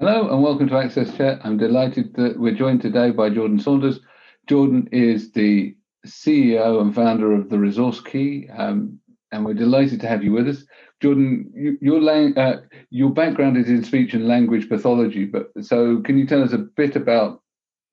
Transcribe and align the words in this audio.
Hello 0.00 0.28
and 0.28 0.42
welcome 0.42 0.68
to 0.68 0.76
Access 0.76 1.16
Chat. 1.16 1.38
I'm 1.44 1.56
delighted 1.56 2.16
that 2.16 2.36
we're 2.36 2.56
joined 2.56 2.82
today 2.82 3.12
by 3.12 3.30
Jordan 3.30 3.60
Saunders. 3.60 4.00
Jordan 4.48 4.88
is 4.90 5.30
the 5.30 5.76
CEO 6.04 6.80
and 6.80 6.92
founder 6.92 7.30
of 7.30 7.48
the 7.48 7.60
Resource 7.60 8.00
Key, 8.00 8.48
um, 8.58 8.98
and 9.30 9.44
we're 9.44 9.54
delighted 9.54 10.00
to 10.00 10.08
have 10.08 10.24
you 10.24 10.32
with 10.32 10.48
us. 10.48 10.64
Jordan, 11.00 11.48
you, 11.54 11.78
your 11.80 12.00
uh, 12.36 12.56
your 12.90 13.10
background 13.10 13.56
is 13.56 13.68
in 13.68 13.84
speech 13.84 14.14
and 14.14 14.26
language 14.26 14.68
pathology, 14.68 15.26
but 15.26 15.52
so 15.60 16.00
can 16.00 16.18
you 16.18 16.26
tell 16.26 16.42
us 16.42 16.52
a 16.52 16.58
bit 16.58 16.96
about 16.96 17.40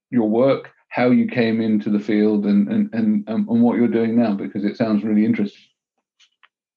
your 0.10 0.28
work, 0.28 0.72
how 0.90 1.12
you 1.12 1.28
came 1.28 1.62
into 1.62 1.92
the 1.92 2.00
field, 2.00 2.48
and 2.48 2.68
and 2.68 2.90
and, 2.94 3.28
and 3.28 3.62
what 3.62 3.78
you're 3.78 3.88
doing 3.88 4.18
now? 4.18 4.34
Because 4.34 4.66
it 4.66 4.76
sounds 4.76 5.04
really 5.04 5.24
interesting. 5.24 5.71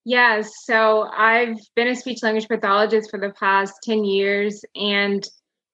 Yes. 0.04 0.50
So 0.64 1.08
I've 1.16 1.56
been 1.74 1.88
a 1.88 1.96
speech 1.96 2.22
language 2.22 2.48
pathologist 2.48 3.10
for 3.10 3.18
the 3.18 3.30
past 3.30 3.74
10 3.84 4.04
years. 4.04 4.62
And 4.74 5.26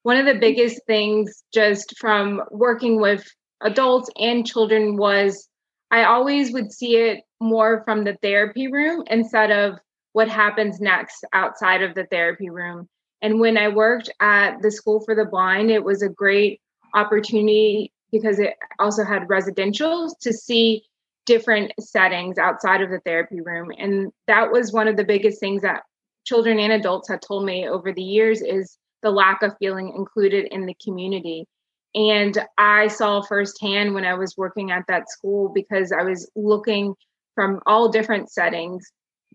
one 0.03 0.17
of 0.17 0.25
the 0.25 0.33
mm-hmm. 0.33 0.41
biggest 0.41 0.81
things 0.87 1.43
just 1.53 1.99
from 1.99 2.43
working 2.51 3.01
with 3.01 3.25
adults 3.61 4.09
and 4.17 4.47
children 4.47 4.97
was 4.97 5.49
I 5.91 6.05
always 6.05 6.53
would 6.53 6.73
see 6.73 6.97
it 6.97 7.25
more 7.41 7.83
from 7.85 8.05
the 8.05 8.17
therapy 8.23 8.71
room 8.71 9.03
instead 9.09 9.51
of 9.51 9.79
what 10.13 10.29
happens 10.29 10.81
next 10.81 11.25
outside 11.33 11.83
of 11.83 11.95
the 11.95 12.07
therapy 12.07 12.51
room. 12.51 12.89
And 13.23 13.41
when 13.41 13.59
I 13.59 13.69
worked 13.69 14.09
at 14.21 14.63
the 14.63 14.71
School 14.71 15.01
for 15.01 15.15
the 15.15 15.25
Blind, 15.25 15.71
it 15.71 15.85
was 15.85 16.03
a 16.03 16.09
great 16.09 16.61
opportunity 16.95 17.93
because 18.13 18.39
it 18.39 18.55
also 18.79 19.05
had 19.05 19.29
residential 19.29 20.15
to 20.23 20.33
see 20.33 20.85
different 21.27 21.73
settings 21.79 22.39
outside 22.39 22.83
of 22.83 22.91
the 22.91 23.01
therapy 23.01 23.41
room. 23.41 23.71
And 23.79 24.11
that 24.27 24.51
was 24.51 24.73
one 24.73 24.89
of 24.89 24.97
the 24.97 25.05
biggest 25.05 25.41
things 25.41 25.63
that 25.63 25.83
children 26.25 26.59
and 26.59 26.73
adults 26.73 27.09
have 27.09 27.21
told 27.21 27.45
me 27.45 27.69
over 27.69 27.93
the 27.93 28.03
years 28.03 28.43
is 28.43 28.79
the 29.03 29.11
lack 29.11 29.43
of 29.43 29.57
feeling 29.59 29.93
included 29.97 30.47
in 30.53 30.67
the 30.67 30.77
community. 30.83 31.47
And 31.95 32.39
i 32.57 32.87
saw 32.87 33.21
firsthand 33.21 33.95
when 33.95 34.05
i 34.05 34.15
was 34.15 34.37
working 34.37 34.71
at 34.71 34.85
that 34.87 35.11
school 35.11 35.51
because 35.53 35.91
i 35.91 36.05
was 36.05 36.31
looking 36.37 36.95
from 37.35 37.61
all 37.67 37.89
different 37.89 38.31
settings. 38.31 38.87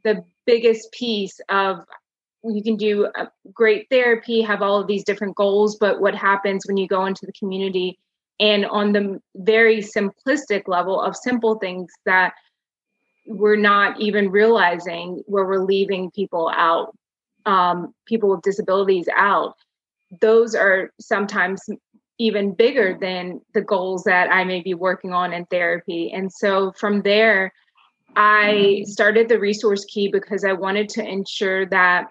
The 0.03 0.23
biggest 0.45 0.91
piece 0.93 1.39
of 1.49 1.79
you 2.43 2.61
can 2.63 2.77
do 2.77 3.09
great 3.53 3.87
therapy 3.89 4.41
have 4.41 4.61
all 4.61 4.79
of 4.79 4.87
these 4.87 5.03
different 5.03 5.35
goals 5.35 5.77
but 5.77 5.99
what 5.99 6.13
happens 6.13 6.63
when 6.67 6.77
you 6.77 6.87
go 6.87 7.05
into 7.05 7.25
the 7.25 7.33
community 7.33 7.97
and 8.39 8.65
on 8.65 8.91
the 8.91 9.19
very 9.35 9.81
simplistic 9.81 10.67
level 10.67 10.99
of 10.99 11.15
simple 11.15 11.55
things 11.55 11.91
that 12.05 12.33
we're 13.27 13.55
not 13.55 13.99
even 13.99 14.29
realizing 14.29 15.23
where 15.25 15.45
we're 15.45 15.63
leaving 15.63 16.11
people 16.11 16.51
out 16.53 16.95
um, 17.45 17.93
people 18.07 18.29
with 18.29 18.41
disabilities 18.41 19.07
out. 19.15 19.53
Those 20.19 20.55
are 20.55 20.91
sometimes 20.99 21.61
even 22.17 22.53
bigger 22.53 22.97
than 22.99 23.41
the 23.53 23.61
goals 23.61 24.03
that 24.05 24.31
i 24.31 24.43
may 24.45 24.61
be 24.61 24.73
working 24.73 25.11
on 25.11 25.33
in 25.33 25.45
therapy. 25.45 26.11
And 26.13 26.31
so 26.31 26.71
from 26.71 27.01
there 27.01 27.51
i 28.15 28.83
started 28.87 29.27
the 29.27 29.37
resource 29.37 29.83
key 29.85 30.07
because 30.07 30.45
i 30.45 30.53
wanted 30.53 30.87
to 30.87 31.05
ensure 31.05 31.65
that 31.65 32.05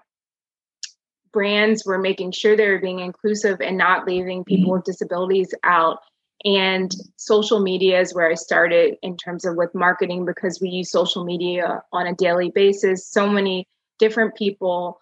brands 1.33 1.83
were 1.83 1.97
making 1.97 2.31
sure 2.31 2.55
they 2.55 2.69
were 2.69 2.79
being 2.79 2.99
inclusive 2.99 3.59
and 3.59 3.77
not 3.77 4.05
leaving 4.05 4.43
people 4.43 4.71
with 4.71 4.83
disabilities 4.83 5.53
out 5.63 5.97
and 6.43 6.93
social 7.15 7.59
media 7.59 7.99
is 7.99 8.13
where 8.13 8.29
I 8.29 8.35
started 8.35 8.95
in 9.01 9.17
terms 9.17 9.45
of 9.45 9.55
with 9.55 9.73
marketing 9.73 10.25
because 10.25 10.59
we 10.61 10.69
use 10.69 10.91
social 10.91 11.23
media 11.23 11.81
on 11.91 12.07
a 12.07 12.15
daily 12.15 12.51
basis. 12.51 13.07
So 13.07 13.29
many 13.29 13.67
different 13.99 14.35
people 14.35 14.99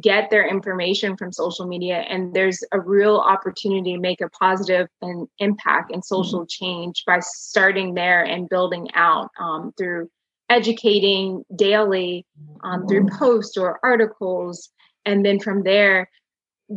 get 0.00 0.30
their 0.30 0.48
information 0.48 1.16
from 1.16 1.32
social 1.32 1.66
media 1.66 1.96
and 1.96 2.32
there's 2.32 2.62
a 2.72 2.80
real 2.80 3.18
opportunity 3.18 3.92
to 3.92 4.00
make 4.00 4.22
a 4.22 4.28
positive 4.30 4.88
and 5.02 5.28
impact 5.38 5.92
and 5.92 6.02
social 6.02 6.40
mm-hmm. 6.40 6.64
change 6.64 7.04
by 7.06 7.18
starting 7.20 7.92
there 7.92 8.24
and 8.24 8.48
building 8.48 8.88
out 8.94 9.28
um, 9.38 9.72
through 9.76 10.08
educating 10.48 11.44
daily 11.54 12.26
um, 12.64 12.86
through 12.86 13.04
mm-hmm. 13.04 13.18
posts 13.18 13.58
or 13.58 13.78
articles 13.82 14.70
and 15.04 15.24
then 15.26 15.38
from 15.38 15.62
there 15.62 16.08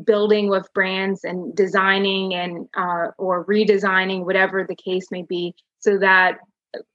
building 0.03 0.49
with 0.49 0.67
brands 0.73 1.23
and 1.23 1.55
designing 1.55 2.33
and 2.33 2.67
uh, 2.75 3.07
or 3.17 3.45
redesigning 3.45 4.25
whatever 4.25 4.65
the 4.67 4.75
case 4.75 5.11
may 5.11 5.23
be 5.23 5.53
so 5.79 5.97
that 5.97 6.39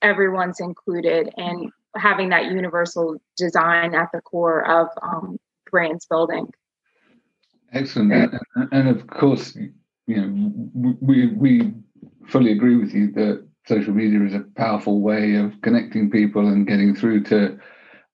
everyone's 0.02 0.60
included 0.60 1.30
and 1.36 1.70
having 1.96 2.28
that 2.28 2.46
universal 2.46 3.16
design 3.36 3.94
at 3.94 4.08
the 4.12 4.20
core 4.20 4.68
of 4.68 4.88
um, 5.02 5.38
brands 5.70 6.06
building. 6.06 6.46
Excellent. 7.72 8.12
And, 8.54 8.68
and 8.72 8.88
of 8.88 9.06
course 9.06 9.56
you 10.06 10.16
know 10.16 10.96
we 11.00 11.28
we 11.28 11.72
fully 12.26 12.52
agree 12.52 12.76
with 12.76 12.92
you 12.92 13.12
that 13.12 13.46
social 13.66 13.94
media 13.94 14.22
is 14.24 14.34
a 14.34 14.44
powerful 14.56 15.00
way 15.00 15.36
of 15.36 15.60
connecting 15.62 16.10
people 16.10 16.48
and 16.48 16.66
getting 16.66 16.94
through 16.94 17.22
to 17.24 17.58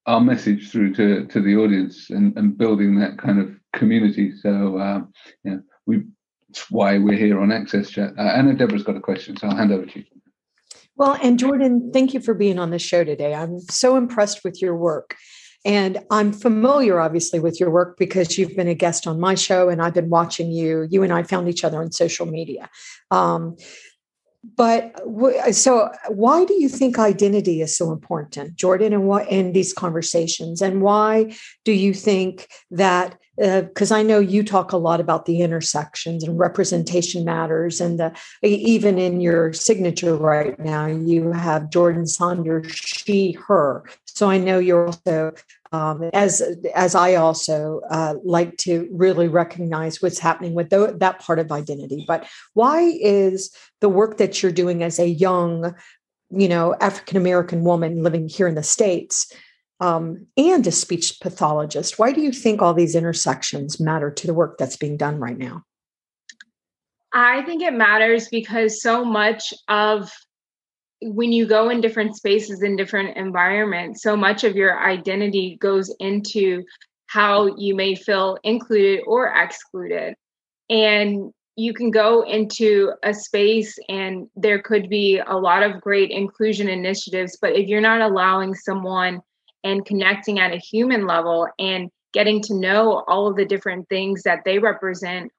our 0.06 0.20
message 0.20 0.70
through 0.70 0.94
to, 0.94 1.26
to 1.26 1.41
the 1.41 1.56
audience 1.56 2.10
and, 2.10 2.36
and 2.36 2.56
building 2.56 2.98
that 2.98 3.19
kind 3.19 3.41
of 3.41 3.56
community. 3.76 4.34
So, 4.37 4.78
uh, 4.78 5.00
yeah, 5.44 5.56
we, 5.87 6.03
that's 6.48 6.70
why 6.70 6.98
we're 6.98 7.19
here 7.19 7.41
on 7.41 7.53
Access 7.53 7.91
Chat. 7.91 8.12
Uh, 8.19 8.22
Anna 8.22 8.54
Debra's 8.54 8.82
got 8.82 8.97
a 8.97 9.00
question, 9.00 9.37
so 9.37 9.48
I'll 9.48 9.56
hand 9.56 9.72
over 9.72 9.87
to 9.87 9.98
you. 9.98 10.04
Well, 10.97 11.19
and 11.22 11.38
Jordan, 11.38 11.91
thank 11.92 12.15
you 12.15 12.20
for 12.20 12.34
being 12.34 12.59
on 12.59 12.70
the 12.70 12.78
show 12.78 13.04
today. 13.04 13.34
I'm 13.34 13.60
so 13.60 13.97
impressed 13.97 14.42
with 14.44 14.62
your 14.62 14.75
work. 14.75 15.16
And 15.65 15.98
I'm 16.10 16.32
familiar, 16.32 17.00
obviously, 17.00 17.41
with 17.41 17.59
your 17.59 17.70
work 17.70 17.98
because 17.98 18.38
you've 18.38 18.54
been 18.54 18.69
a 18.69 18.75
guest 18.75 19.06
on 19.06 19.19
my 19.19 19.34
show 19.34 19.69
and 19.69 19.82
I've 19.82 19.94
been 19.94 20.10
watching 20.10 20.53
you. 20.53 20.86
You 20.88 21.03
and 21.03 21.12
I 21.12 21.25
found 21.25 21.48
each 21.48 21.65
other 21.65 21.82
on 21.82 21.91
social 21.91 22.25
media. 22.25 22.70
Um, 23.10 23.56
but 24.54 24.94
so 25.53 25.91
why 26.09 26.44
do 26.44 26.54
you 26.54 26.69
think 26.69 26.98
identity 26.98 27.60
is 27.60 27.76
so 27.76 27.91
important 27.91 28.54
jordan 28.54 28.92
and 28.92 29.09
what 29.09 29.28
in 29.28 29.53
these 29.53 29.72
conversations 29.72 30.62
and 30.62 30.82
why 30.82 31.34
do 31.65 31.72
you 31.72 31.92
think 31.92 32.47
that 32.70 33.19
because 33.36 33.92
uh, 33.92 33.97
I 33.97 34.02
know 34.02 34.19
you 34.19 34.42
talk 34.42 34.72
a 34.72 34.78
lot 34.78 35.00
about 35.00 35.26
the 35.26 35.42
intersections 35.42 36.24
and 36.24 36.38
representation 36.38 37.24
matters, 37.24 37.80
and 37.80 38.00
the, 38.00 38.12
even 38.42 38.98
in 38.98 39.20
your 39.20 39.52
signature 39.52 40.16
right 40.16 40.58
now, 40.58 40.86
you 40.86 41.32
have 41.32 41.70
Jordan 41.70 42.06
Saunders, 42.06 42.72
she, 42.72 43.32
her. 43.47 43.84
So 44.06 44.30
I 44.30 44.38
know 44.38 44.58
you're 44.58 44.86
also, 44.86 45.32
um, 45.72 46.08
as 46.14 46.41
as 46.74 46.94
I 46.94 47.16
also 47.16 47.82
uh, 47.91 48.14
like 48.24 48.56
to 48.58 48.88
really 48.91 49.28
recognize 49.28 50.00
what's 50.00 50.18
happening 50.18 50.54
with 50.54 50.70
that 50.70 51.18
part 51.20 51.38
of 51.38 51.53
identity. 51.53 52.04
But 52.08 52.26
why 52.54 52.80
is 53.00 53.54
the 53.82 53.91
work 53.91 54.16
that 54.16 54.42
you're 54.42 54.53
doing 54.53 54.82
as 54.82 54.98
a 54.98 55.08
young, 55.08 55.74
you 56.30 56.48
know, 56.48 56.74
African 56.80 57.18
American 57.18 57.64
woman 57.64 58.03
living 58.03 58.28
here 58.28 58.48
in 58.48 58.54
the 58.54 58.62
states? 58.62 59.30
Um, 59.81 60.26
and 60.37 60.66
a 60.66 60.72
speech 60.72 61.20
pathologist. 61.20 61.98
Why 61.98 62.12
do 62.12 62.20
you 62.20 62.32
think 62.32 62.62
all 62.62 62.75
these 62.75 62.94
intersections 62.94 63.78
matter 63.78 64.10
to 64.10 64.26
the 64.26 64.34
work 64.34 64.59
that's 64.59 64.76
being 64.76 64.97
done 64.97 65.19
right 65.19 65.37
now? 65.37 65.64
I 67.12 67.42
think 67.42 67.62
it 67.62 67.75
matters 67.75 68.28
because 68.28 68.82
so 68.82 69.04
much 69.04 69.54
of 69.69 70.10
when 71.03 71.32
you 71.32 71.47
go 71.47 71.69
in 71.69 71.81
different 71.81 72.16
spaces 72.16 72.62
in 72.62 72.76
different 72.76 73.16
environments, 73.16 74.03
so 74.03 74.16
much 74.16 74.44
of 74.44 74.56
your 74.56 74.82
identity 74.82 75.56
goes 75.60 75.94
into 76.00 76.65
how 77.06 77.54
you 77.56 77.75
may 77.75 77.94
feel 77.94 78.38
included 78.44 79.03
or 79.06 79.28
excluded. 79.28 80.15
And 80.69 81.32
you 81.56 81.72
can 81.72 81.91
go 81.91 82.22
into 82.22 82.92
a 83.03 83.15
space 83.15 83.78
and 83.88 84.28
there 84.36 84.60
could 84.60 84.88
be 84.88 85.19
a 85.26 85.36
lot 85.36 85.62
of 85.62 85.81
great 85.81 86.10
inclusion 86.10 86.69
initiatives, 86.69 87.38
but 87.41 87.53
if 87.54 87.69
you're 87.69 87.81
not 87.81 88.03
allowing 88.03 88.54
someone 88.54 89.20
and 89.66 89.84
connecting 89.84 90.38
at 90.38 90.54
a 90.54 90.59
human 90.59 91.06
level 91.09 91.49
and 91.59 91.91
getting 92.12 92.41
to 92.41 92.54
know 92.54 93.03
all 93.09 93.27
of 93.27 93.36
the 93.36 93.45
different 93.45 93.89
things 93.89 94.22
that 94.22 94.42
they 94.45 94.60
represent 94.60 95.33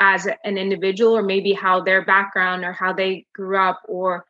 as 0.00 0.26
an 0.44 0.58
individual 0.58 1.16
or 1.16 1.22
maybe 1.22 1.52
how 1.52 1.80
their 1.80 2.04
background 2.04 2.64
or 2.64 2.72
how 2.72 2.92
they 2.92 3.24
grew 3.32 3.56
up 3.56 3.80
or 3.86 4.24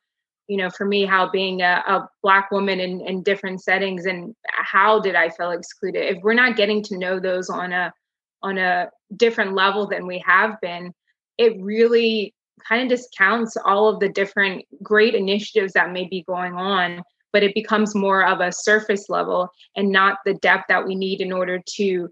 you 0.46 0.58
know 0.58 0.68
for 0.68 0.84
me 0.84 1.06
how 1.06 1.30
being 1.30 1.62
a, 1.62 1.82
a 1.86 2.08
black 2.22 2.50
woman 2.50 2.80
in, 2.80 3.00
in 3.00 3.22
different 3.22 3.62
settings 3.62 4.04
and 4.04 4.34
how 4.48 5.00
did 5.00 5.14
i 5.14 5.30
feel 5.30 5.52
excluded? 5.52 6.16
If 6.16 6.22
we're 6.22 6.34
not 6.34 6.56
getting 6.56 6.82
to 6.84 6.98
know 6.98 7.18
those 7.18 7.48
on 7.48 7.72
a 7.72 7.94
on 8.42 8.58
a 8.58 8.90
different 9.16 9.54
level 9.54 9.86
than 9.86 10.06
we 10.06 10.22
have 10.26 10.60
been 10.60 10.92
it 11.38 11.54
really 11.60 12.34
kind 12.68 12.82
of 12.82 12.98
discounts 12.98 13.56
all 13.64 13.88
of 13.88 14.00
the 14.00 14.08
different 14.08 14.66
great 14.82 15.14
initiatives 15.14 15.72
that 15.72 15.92
may 15.92 16.06
be 16.06 16.24
going 16.28 16.54
on 16.54 17.02
but 17.32 17.42
it 17.42 17.54
becomes 17.54 17.94
more 17.94 18.26
of 18.26 18.40
a 18.40 18.52
surface 18.52 19.08
level 19.08 19.50
and 19.76 19.90
not 19.90 20.18
the 20.24 20.34
depth 20.34 20.64
that 20.68 20.86
we 20.86 20.94
need 20.94 21.20
in 21.20 21.32
order 21.32 21.60
to 21.76 22.08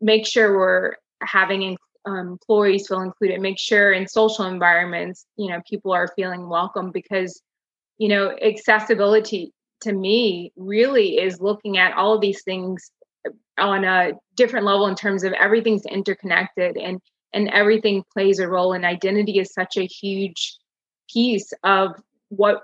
make 0.00 0.26
sure 0.26 0.56
we're 0.56 0.94
having 1.22 1.76
um, 2.06 2.28
employees 2.28 2.88
feel 2.88 3.02
included 3.02 3.40
make 3.40 3.58
sure 3.58 3.92
in 3.92 4.08
social 4.08 4.46
environments 4.46 5.26
you 5.36 5.48
know 5.50 5.60
people 5.68 5.92
are 5.92 6.08
feeling 6.16 6.48
welcome 6.48 6.90
because 6.90 7.42
you 7.98 8.08
know 8.08 8.34
accessibility 8.42 9.52
to 9.82 9.92
me 9.92 10.52
really 10.56 11.18
is 11.18 11.40
looking 11.40 11.76
at 11.76 11.92
all 11.94 12.14
of 12.14 12.20
these 12.20 12.42
things 12.42 12.90
on 13.58 13.84
a 13.84 14.12
different 14.34 14.64
level 14.64 14.86
in 14.86 14.94
terms 14.94 15.24
of 15.24 15.32
everything's 15.34 15.84
interconnected 15.86 16.76
and 16.76 17.00
and 17.32 17.48
everything 17.50 18.02
plays 18.12 18.38
a 18.38 18.48
role 18.48 18.72
and 18.72 18.84
identity 18.84 19.38
is 19.38 19.52
such 19.52 19.76
a 19.76 19.86
huge 19.86 20.56
piece 21.12 21.52
of 21.62 21.92
what 22.28 22.62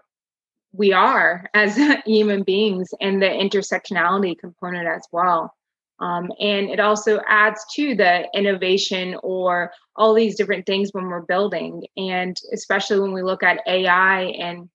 we 0.76 0.92
are 0.92 1.48
as 1.54 1.78
human 2.06 2.42
beings 2.42 2.88
and 3.00 3.20
the 3.20 3.26
intersectionality 3.26 4.38
component 4.38 4.86
as 4.86 5.06
well 5.12 5.52
um, 5.98 6.30
and 6.38 6.68
it 6.68 6.78
also 6.78 7.20
adds 7.26 7.64
to 7.74 7.94
the 7.94 8.28
innovation 8.34 9.16
or 9.22 9.72
all 9.94 10.12
these 10.12 10.36
different 10.36 10.66
things 10.66 10.90
when 10.92 11.06
we're 11.06 11.22
building 11.22 11.84
and 11.96 12.36
especially 12.52 13.00
when 13.00 13.12
we 13.12 13.22
look 13.22 13.42
at 13.42 13.60
ai 13.66 14.22
and 14.38 14.68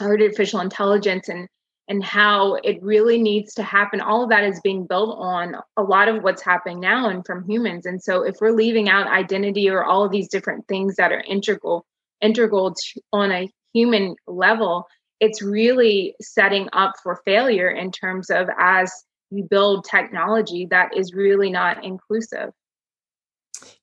artificial 0.00 0.60
intelligence 0.60 1.28
and 1.28 1.48
and 1.88 2.04
how 2.04 2.54
it 2.56 2.82
really 2.82 3.20
needs 3.20 3.54
to 3.54 3.62
happen. 3.62 4.00
All 4.00 4.22
of 4.22 4.28
that 4.28 4.44
is 4.44 4.60
being 4.60 4.86
built 4.86 5.16
on 5.18 5.56
a 5.76 5.82
lot 5.82 6.08
of 6.08 6.22
what's 6.22 6.42
happening 6.42 6.80
now 6.80 7.08
and 7.08 7.24
from 7.24 7.48
humans. 7.48 7.86
And 7.86 8.02
so 8.02 8.22
if 8.22 8.36
we're 8.40 8.52
leaving 8.52 8.90
out 8.90 9.06
identity 9.06 9.70
or 9.70 9.84
all 9.84 10.04
of 10.04 10.12
these 10.12 10.28
different 10.28 10.68
things 10.68 10.96
that 10.96 11.12
are 11.12 11.24
integral, 11.26 11.86
integral 12.20 12.74
to, 12.74 13.00
on 13.12 13.32
a 13.32 13.50
human 13.72 14.16
level, 14.26 14.86
it's 15.20 15.42
really 15.42 16.14
setting 16.20 16.68
up 16.72 16.94
for 17.02 17.20
failure 17.24 17.70
in 17.70 17.90
terms 17.90 18.30
of 18.30 18.48
as 18.58 18.92
we 19.30 19.42
build 19.42 19.84
technology 19.84 20.66
that 20.70 20.96
is 20.96 21.12
really 21.12 21.50
not 21.50 21.84
inclusive. 21.84 22.50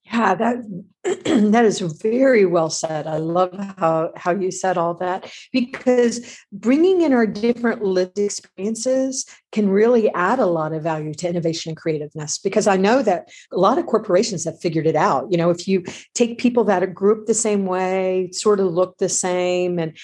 Yeah, 0.05 0.35
that 0.35 0.57
that 1.25 1.65
is 1.65 1.79
very 1.79 2.45
well 2.45 2.69
said. 2.69 3.05
I 3.05 3.17
love 3.17 3.53
how 3.77 4.11
how 4.15 4.31
you 4.31 4.51
said 4.51 4.77
all 4.77 4.95
that 4.95 5.31
because 5.51 6.39
bringing 6.51 7.01
in 7.01 7.13
our 7.13 7.27
different 7.27 7.83
lived 7.83 8.17
experiences 8.17 9.25
can 9.51 9.69
really 9.69 10.11
add 10.13 10.39
a 10.39 10.45
lot 10.45 10.73
of 10.73 10.83
value 10.83 11.13
to 11.13 11.29
innovation 11.29 11.69
and 11.69 11.77
creativeness 11.77 12.37
because 12.39 12.67
I 12.67 12.75
know 12.75 13.01
that 13.03 13.29
a 13.53 13.57
lot 13.57 13.77
of 13.77 13.85
corporations 13.85 14.45
have 14.45 14.59
figured 14.59 14.87
it 14.87 14.95
out. 14.95 15.31
You 15.31 15.37
know, 15.37 15.49
if 15.49 15.67
you 15.67 15.83
take 16.13 16.39
people 16.39 16.63
that 16.65 16.83
are 16.83 16.87
grouped 16.87 17.27
the 17.27 17.33
same 17.33 17.65
way, 17.65 18.29
sort 18.31 18.59
of 18.59 18.67
look 18.67 18.97
the 18.97 19.09
same, 19.09 19.79
and, 19.79 19.97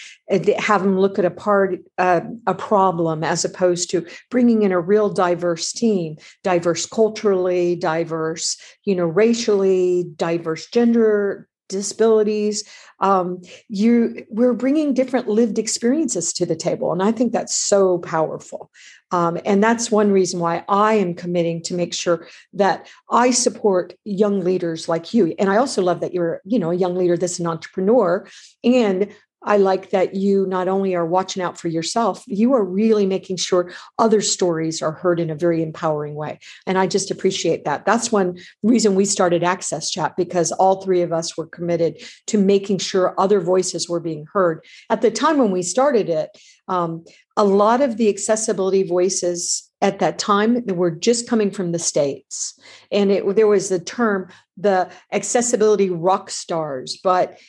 have 0.57 0.83
them 0.83 0.97
look 0.97 1.19
at 1.19 1.25
a 1.25 1.29
part 1.29 1.79
uh, 1.97 2.21
a 2.47 2.53
problem 2.53 3.21
as 3.21 3.43
opposed 3.43 3.89
to 3.89 4.05
bringing 4.29 4.61
in 4.61 4.71
a 4.71 4.79
real 4.79 5.09
diverse 5.09 5.73
team, 5.73 6.15
diverse 6.41 6.85
culturally, 6.85 7.75
diverse, 7.75 8.55
you 8.85 8.95
know, 8.95 9.05
racially, 9.05 9.90
diverse 10.15 10.67
gender 10.67 11.47
disabilities 11.71 12.63
um, 12.99 13.41
you 13.69 14.25
we're 14.29 14.53
bringing 14.53 14.93
different 14.93 15.27
lived 15.27 15.57
experiences 15.57 16.33
to 16.33 16.45
the 16.45 16.55
table 16.55 16.91
and 16.91 17.01
i 17.01 17.11
think 17.11 17.31
that's 17.31 17.55
so 17.55 17.97
powerful. 17.97 18.69
Um, 19.13 19.37
and 19.45 19.61
that's 19.61 19.91
one 19.91 20.11
reason 20.11 20.39
why 20.39 20.63
i 20.69 20.93
am 20.93 21.13
committing 21.15 21.61
to 21.63 21.73
make 21.73 21.93
sure 21.93 22.27
that 22.53 22.87
i 23.09 23.31
support 23.31 23.93
young 24.03 24.41
leaders 24.41 24.87
like 24.87 25.13
you. 25.13 25.33
And 25.39 25.49
i 25.49 25.57
also 25.57 25.81
love 25.81 26.01
that 26.01 26.13
you're 26.13 26.41
you 26.45 26.59
know 26.59 26.71
a 26.71 26.81
young 26.83 26.95
leader 26.95 27.17
that's 27.17 27.39
an 27.39 27.47
entrepreneur 27.47 28.27
and 28.63 29.09
I 29.43 29.57
like 29.57 29.89
that 29.89 30.15
you 30.15 30.45
not 30.45 30.67
only 30.67 30.95
are 30.95 31.05
watching 31.05 31.41
out 31.41 31.57
for 31.57 31.67
yourself, 31.67 32.23
you 32.27 32.53
are 32.53 32.63
really 32.63 33.05
making 33.05 33.37
sure 33.37 33.71
other 33.97 34.21
stories 34.21 34.81
are 34.81 34.91
heard 34.91 35.19
in 35.19 35.29
a 35.29 35.35
very 35.35 35.63
empowering 35.63 36.15
way. 36.15 36.39
And 36.67 36.77
I 36.77 36.87
just 36.87 37.09
appreciate 37.09 37.65
that. 37.65 37.85
That's 37.85 38.11
one 38.11 38.37
reason 38.61 38.95
we 38.95 39.05
started 39.05 39.43
Access 39.43 39.89
Chat 39.89 40.15
because 40.15 40.51
all 40.51 40.81
three 40.81 41.01
of 41.01 41.11
us 41.11 41.35
were 41.35 41.47
committed 41.47 42.01
to 42.27 42.37
making 42.37 42.77
sure 42.79 43.15
other 43.17 43.39
voices 43.39 43.89
were 43.89 43.99
being 43.99 44.25
heard. 44.31 44.63
At 44.89 45.01
the 45.01 45.11
time 45.11 45.37
when 45.37 45.51
we 45.51 45.63
started 45.63 46.07
it, 46.09 46.29
um, 46.67 47.03
a 47.35 47.43
lot 47.43 47.81
of 47.81 47.97
the 47.97 48.09
accessibility 48.09 48.83
voices 48.83 49.69
at 49.81 49.99
that 49.99 50.19
time 50.19 50.63
were 50.67 50.91
just 50.91 51.27
coming 51.27 51.49
from 51.49 51.71
the 51.71 51.79
states 51.79 52.59
and 52.91 53.11
it, 53.11 53.35
there 53.35 53.47
was 53.47 53.69
the 53.69 53.79
term 53.79 54.27
the 54.57 54.89
accessibility 55.11 55.89
rock 55.89 56.29
stars 56.29 56.99
but 57.03 57.39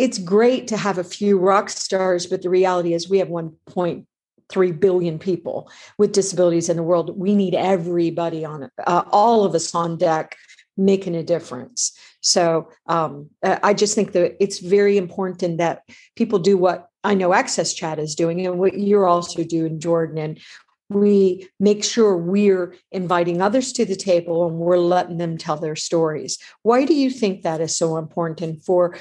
it's 0.00 0.16
great 0.16 0.66
to 0.68 0.78
have 0.78 0.96
a 0.96 1.04
few 1.04 1.38
rock 1.38 1.68
stars, 1.68 2.26
but 2.26 2.40
the 2.40 2.48
reality 2.48 2.94
is 2.94 3.10
we 3.10 3.18
have 3.18 3.28
1.3 3.28 4.80
billion 4.80 5.18
people 5.18 5.70
with 5.98 6.12
disabilities 6.12 6.70
in 6.70 6.78
the 6.78 6.82
world. 6.82 7.18
We 7.18 7.34
need 7.34 7.54
everybody 7.54 8.42
on 8.42 8.70
uh, 8.86 9.02
all 9.10 9.44
of 9.44 9.54
us 9.54 9.74
on 9.74 9.98
deck 9.98 10.36
making 10.78 11.14
a 11.14 11.22
difference. 11.22 11.92
So 12.22 12.70
um, 12.86 13.28
I 13.42 13.74
just 13.74 13.94
think 13.94 14.12
that 14.12 14.42
it's 14.42 14.60
very 14.60 14.96
important 14.96 15.58
that 15.58 15.82
people 16.16 16.38
do 16.38 16.56
what 16.56 16.88
I 17.04 17.12
know 17.12 17.34
Access 17.34 17.74
Chat 17.74 17.98
is 17.98 18.14
doing 18.14 18.46
and 18.46 18.58
what 18.58 18.78
you're 18.78 19.06
also 19.06 19.44
doing, 19.44 19.80
Jordan. 19.80 20.16
And 20.16 20.40
we 20.88 21.46
make 21.58 21.84
sure 21.84 22.16
we're 22.16 22.74
inviting 22.90 23.42
others 23.42 23.70
to 23.74 23.84
the 23.84 23.96
table 23.96 24.46
and 24.46 24.56
we're 24.56 24.78
letting 24.78 25.18
them 25.18 25.36
tell 25.36 25.56
their 25.58 25.76
stories. 25.76 26.38
Why 26.62 26.86
do 26.86 26.94
you 26.94 27.10
think 27.10 27.42
that 27.42 27.60
is 27.60 27.76
so 27.76 27.98
important 27.98 28.64
for 28.64 28.96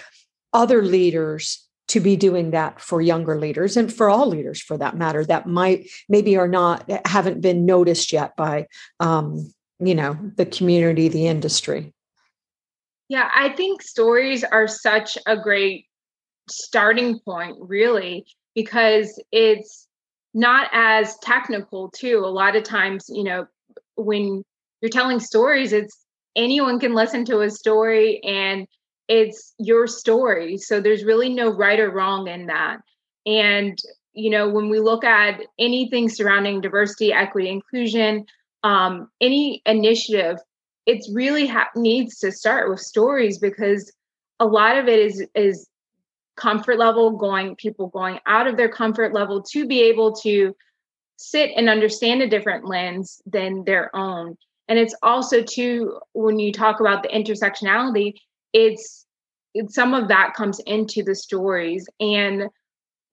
other 0.53 0.81
leaders 0.81 1.65
to 1.89 1.99
be 1.99 2.15
doing 2.15 2.51
that 2.51 2.79
for 2.79 3.01
younger 3.01 3.39
leaders 3.39 3.75
and 3.75 3.91
for 3.91 4.09
all 4.09 4.27
leaders 4.27 4.61
for 4.61 4.77
that 4.77 4.95
matter 4.95 5.25
that 5.25 5.47
might 5.47 5.89
maybe 6.07 6.37
are 6.37 6.47
not 6.47 6.89
haven't 7.05 7.41
been 7.41 7.65
noticed 7.65 8.13
yet 8.13 8.35
by 8.35 8.67
um, 8.99 9.51
you 9.79 9.95
know 9.95 10.17
the 10.35 10.45
community 10.45 11.07
the 11.07 11.27
industry. 11.27 11.93
Yeah 13.07 13.29
i 13.33 13.49
think 13.49 13.81
stories 13.81 14.43
are 14.43 14.67
such 14.67 15.17
a 15.25 15.35
great 15.35 15.85
starting 16.49 17.19
point 17.19 17.57
really 17.59 18.25
because 18.55 19.21
it's 19.31 19.87
not 20.33 20.69
as 20.73 21.17
technical 21.19 21.89
too. 21.89 22.19
A 22.23 22.27
lot 22.27 22.55
of 22.55 22.63
times 22.63 23.05
you 23.09 23.23
know 23.23 23.47
when 23.95 24.43
you're 24.81 24.89
telling 24.89 25.19
stories 25.19 25.73
it's 25.73 26.05
anyone 26.35 26.79
can 26.79 26.93
listen 26.93 27.25
to 27.25 27.41
a 27.41 27.49
story 27.49 28.21
and 28.23 28.67
it's 29.09 29.53
your 29.57 29.87
story. 29.87 30.57
So 30.57 30.79
there's 30.79 31.03
really 31.03 31.29
no 31.29 31.49
right 31.49 31.79
or 31.79 31.91
wrong 31.91 32.27
in 32.27 32.45
that. 32.45 32.77
And 33.25 33.77
you 34.13 34.29
know 34.29 34.49
when 34.49 34.69
we 34.69 34.79
look 34.79 35.03
at 35.03 35.41
anything 35.59 36.09
surrounding 36.09 36.61
diversity 36.61 37.13
equity 37.13 37.49
inclusion 37.49 38.25
um, 38.63 39.09
any 39.21 39.61
initiative 39.65 40.37
it's 40.85 41.09
really 41.13 41.45
ha- 41.45 41.69
needs 41.75 42.17
to 42.17 42.31
start 42.31 42.69
with 42.69 42.79
stories 42.79 43.37
because 43.37 43.93
a 44.39 44.45
lot 44.45 44.77
of 44.77 44.87
it 44.87 44.99
is 44.99 45.25
is 45.35 45.69
comfort 46.35 46.79
level 46.79 47.11
going 47.11 47.55
people 47.55 47.87
going 47.87 48.19
out 48.25 48.47
of 48.47 48.57
their 48.57 48.69
comfort 48.69 49.13
level 49.13 49.43
to 49.43 49.67
be 49.67 49.81
able 49.83 50.13
to 50.13 50.55
sit 51.17 51.51
and 51.55 51.69
understand 51.69 52.21
a 52.21 52.27
different 52.27 52.65
lens 52.65 53.21
than 53.25 53.63
their 53.65 53.93
own. 53.93 54.37
And 54.69 54.79
it's 54.79 54.95
also 55.03 55.43
too 55.43 55.99
when 56.13 56.39
you 56.39 56.51
talk 56.51 56.79
about 56.79 57.03
the 57.03 57.09
intersectionality 57.09 58.13
it's 58.53 59.05
some 59.67 59.93
of 59.93 60.07
that 60.07 60.33
comes 60.35 60.59
into 60.61 61.03
the 61.03 61.15
stories 61.15 61.87
and 61.99 62.49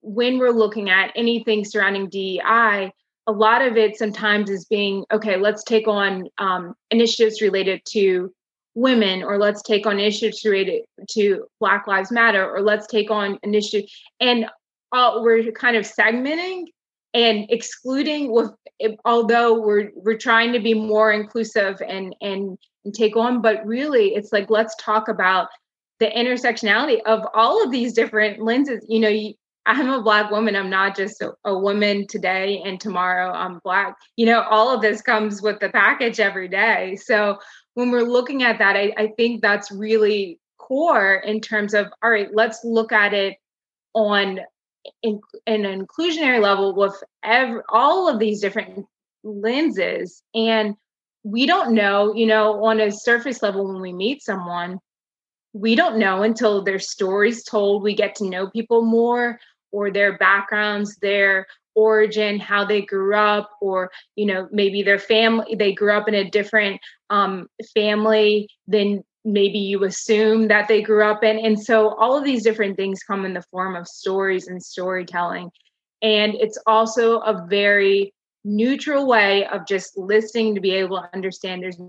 when 0.01 0.37
we're 0.37 0.51
looking 0.51 0.89
at 0.89 1.11
anything 1.15 1.65
surrounding 1.65 2.09
DEI, 2.09 2.91
a 3.27 3.31
lot 3.31 3.61
of 3.61 3.75
it 3.75 3.97
sometimes 3.97 4.49
is 4.49 4.65
being 4.65 5.03
okay. 5.11 5.37
Let's 5.37 5.63
take 5.63 5.87
on 5.87 6.29
um, 6.37 6.75
initiatives 6.91 7.41
related 7.41 7.81
to 7.89 8.33
women, 8.73 9.21
or 9.23 9.37
let's 9.37 9.61
take 9.61 9.85
on 9.85 9.99
initiatives 9.99 10.45
related 10.45 10.83
to 11.11 11.45
Black 11.59 11.87
Lives 11.87 12.11
Matter, 12.11 12.49
or 12.49 12.61
let's 12.61 12.87
take 12.87 13.11
on 13.11 13.37
initiatives, 13.43 13.91
and 14.21 14.45
we're 14.93 15.51
kind 15.51 15.75
of 15.75 15.83
segmenting 15.83 16.65
and 17.13 17.45
excluding. 17.49 18.31
With 18.31 18.51
although 19.03 19.59
we're 19.59 19.91
we're 19.95 20.17
trying 20.17 20.53
to 20.53 20.59
be 20.59 20.73
more 20.73 21.11
inclusive 21.11 21.81
and 21.85 22.15
and, 22.21 22.57
and 22.85 22.93
take 22.93 23.17
on, 23.17 23.41
but 23.41 23.65
really, 23.65 24.15
it's 24.15 24.31
like 24.31 24.49
let's 24.49 24.75
talk 24.79 25.09
about 25.09 25.49
the 25.99 26.07
intersectionality 26.07 27.01
of 27.05 27.25
all 27.33 27.63
of 27.63 27.71
these 27.71 27.93
different 27.93 28.41
lenses. 28.41 28.85
You 28.87 28.99
know, 28.99 29.09
you, 29.09 29.33
I'm 29.65 29.89
a 29.89 30.01
black 30.01 30.31
woman. 30.31 30.55
I'm 30.55 30.69
not 30.69 30.95
just 30.95 31.21
a, 31.21 31.33
a, 31.43 31.57
woman 31.57 32.07
today 32.07 32.61
and 32.65 32.79
tomorrow 32.79 33.31
I'm 33.31 33.59
black. 33.63 33.97
You 34.15 34.25
know, 34.27 34.43
all 34.43 34.73
of 34.73 34.81
this 34.81 35.01
comes 35.01 35.41
with 35.41 35.59
the 35.59 35.69
package 35.69 36.19
every 36.19 36.47
day. 36.47 36.95
So 36.95 37.37
when 37.73 37.91
we're 37.91 38.03
looking 38.03 38.43
at 38.43 38.59
that, 38.59 38.77
I, 38.77 38.93
I 38.97 39.07
think 39.17 39.41
that's 39.41 39.71
really 39.71 40.39
core 40.57 41.15
in 41.15 41.41
terms 41.41 41.73
of 41.73 41.87
all 42.01 42.09
right, 42.09 42.29
let's 42.33 42.63
look 42.63 42.91
at 42.91 43.13
it 43.13 43.35
on 43.93 44.39
in, 45.03 45.19
an 45.47 45.63
inclusionary 45.63 46.41
level 46.41 46.73
with 46.73 46.95
every, 47.23 47.61
all 47.69 48.07
of 48.07 48.19
these 48.19 48.39
different 48.39 48.85
lenses. 49.23 50.23
And 50.33 50.75
we 51.23 51.45
don't 51.45 51.73
know, 51.73 52.13
you 52.13 52.25
know, 52.25 52.63
on 52.63 52.79
a 52.79 52.91
surface 52.91 53.41
level 53.41 53.67
when 53.67 53.81
we 53.81 53.91
meet 53.91 54.23
someone, 54.23 54.79
we 55.59 55.75
don't 55.75 55.97
know 55.97 56.23
until 56.23 56.63
their 56.63 56.79
stories 56.79 57.43
told 57.43 57.83
we 57.83 57.95
get 57.95 58.15
to 58.15 58.29
know 58.29 58.49
people 58.49 58.83
more 58.83 59.39
or 59.71 59.91
their 59.91 60.17
backgrounds 60.17 60.95
their 60.97 61.45
origin 61.75 62.39
how 62.39 62.65
they 62.65 62.81
grew 62.81 63.15
up 63.15 63.49
or 63.61 63.91
you 64.15 64.25
know 64.25 64.47
maybe 64.51 64.81
their 64.81 64.99
family 64.99 65.55
they 65.55 65.73
grew 65.73 65.91
up 65.91 66.07
in 66.07 66.15
a 66.15 66.29
different 66.29 66.79
um, 67.09 67.47
family 67.73 68.49
than 68.67 69.03
maybe 69.27 69.59
you 69.59 69.83
assume 69.83 70.47
that 70.47 70.67
they 70.67 70.81
grew 70.81 71.03
up 71.03 71.23
in. 71.23 71.37
And 71.37 71.61
so 71.61 71.89
all 71.95 72.17
of 72.17 72.23
these 72.23 72.43
different 72.43 72.77
things 72.77 73.03
come 73.03 73.25
in 73.25 73.33
the 73.33 73.43
form 73.51 73.75
of 73.75 73.87
stories 73.87 74.47
and 74.47 74.63
storytelling. 74.63 75.51
And 76.01 76.33
it's 76.35 76.57
also 76.65 77.19
a 77.19 77.45
very 77.47 78.13
neutral 78.45 79.05
way 79.05 79.45
of 79.47 79.67
just 79.67 79.97
listening 79.97 80.55
to 80.55 80.61
be 80.61 80.71
able 80.71 81.01
to 81.01 81.09
understand. 81.13 81.61
There's 81.61 81.79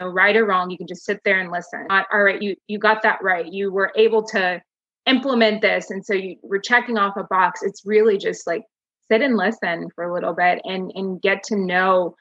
know, 0.00 0.08
right 0.08 0.36
or 0.36 0.46
wrong. 0.46 0.70
You 0.70 0.78
can 0.78 0.86
just 0.86 1.04
sit 1.04 1.20
there 1.24 1.40
and 1.40 1.50
listen. 1.50 1.86
Not, 1.88 2.06
all 2.12 2.22
right, 2.22 2.40
you 2.40 2.56
you 2.66 2.78
got 2.78 3.02
that 3.02 3.22
right. 3.22 3.46
You 3.46 3.72
were 3.72 3.92
able 3.96 4.22
to 4.28 4.60
implement 5.06 5.62
this, 5.62 5.90
and 5.90 6.04
so 6.04 6.14
you 6.14 6.36
were 6.42 6.58
checking 6.58 6.98
off 6.98 7.16
a 7.16 7.24
box. 7.24 7.62
It's 7.62 7.82
really 7.84 8.18
just 8.18 8.46
like 8.46 8.62
sit 9.10 9.22
and 9.22 9.36
listen 9.36 9.88
for 9.94 10.04
a 10.04 10.12
little 10.12 10.34
bit 10.34 10.60
and 10.64 10.90
and 10.94 11.20
get 11.20 11.42
to 11.44 11.56
know 11.56 12.14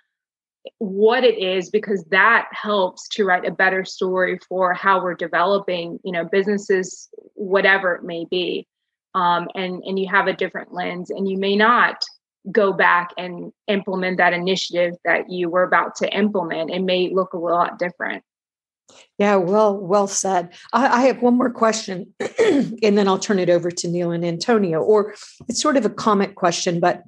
what 0.77 1.23
it 1.23 1.37
is 1.37 1.69
because 1.69 2.05
that 2.09 2.47
helps 2.51 3.07
to 3.09 3.25
write 3.25 3.45
a 3.45 3.51
better 3.51 3.83
story 3.83 4.39
for 4.47 4.73
how 4.73 5.03
we're 5.03 5.13
developing 5.13 5.99
you 6.03 6.11
know 6.11 6.23
businesses 6.23 7.09
whatever 7.33 7.95
it 7.95 8.03
may 8.03 8.25
be 8.29 8.65
um, 9.13 9.47
and 9.55 9.83
and 9.83 9.99
you 9.99 10.07
have 10.09 10.27
a 10.27 10.33
different 10.33 10.73
lens 10.73 11.09
and 11.09 11.27
you 11.27 11.37
may 11.37 11.55
not 11.55 12.03
go 12.51 12.73
back 12.73 13.11
and 13.17 13.51
implement 13.67 14.17
that 14.17 14.33
initiative 14.33 14.95
that 15.05 15.29
you 15.29 15.49
were 15.49 15.63
about 15.63 15.95
to 15.95 16.17
implement. 16.17 16.71
It 16.71 16.81
may 16.81 17.09
look 17.13 17.33
a 17.33 17.37
lot 17.37 17.79
different. 17.79 18.23
Yeah 19.17 19.37
well 19.37 19.77
well 19.77 20.07
said. 20.07 20.53
I, 20.71 20.87
I 20.87 21.01
have 21.07 21.21
one 21.21 21.37
more 21.37 21.49
question 21.49 22.13
and 22.39 22.97
then 22.97 23.07
i'll 23.07 23.17
turn 23.17 23.39
it 23.39 23.49
over 23.49 23.71
to 23.71 23.87
neil 23.87 24.11
and 24.11 24.25
antonio 24.25 24.81
or 24.81 25.15
it's 25.47 25.61
sort 25.61 25.77
of 25.77 25.85
a 25.85 25.89
comment 25.89 26.35
question 26.35 26.79
but 26.79 27.03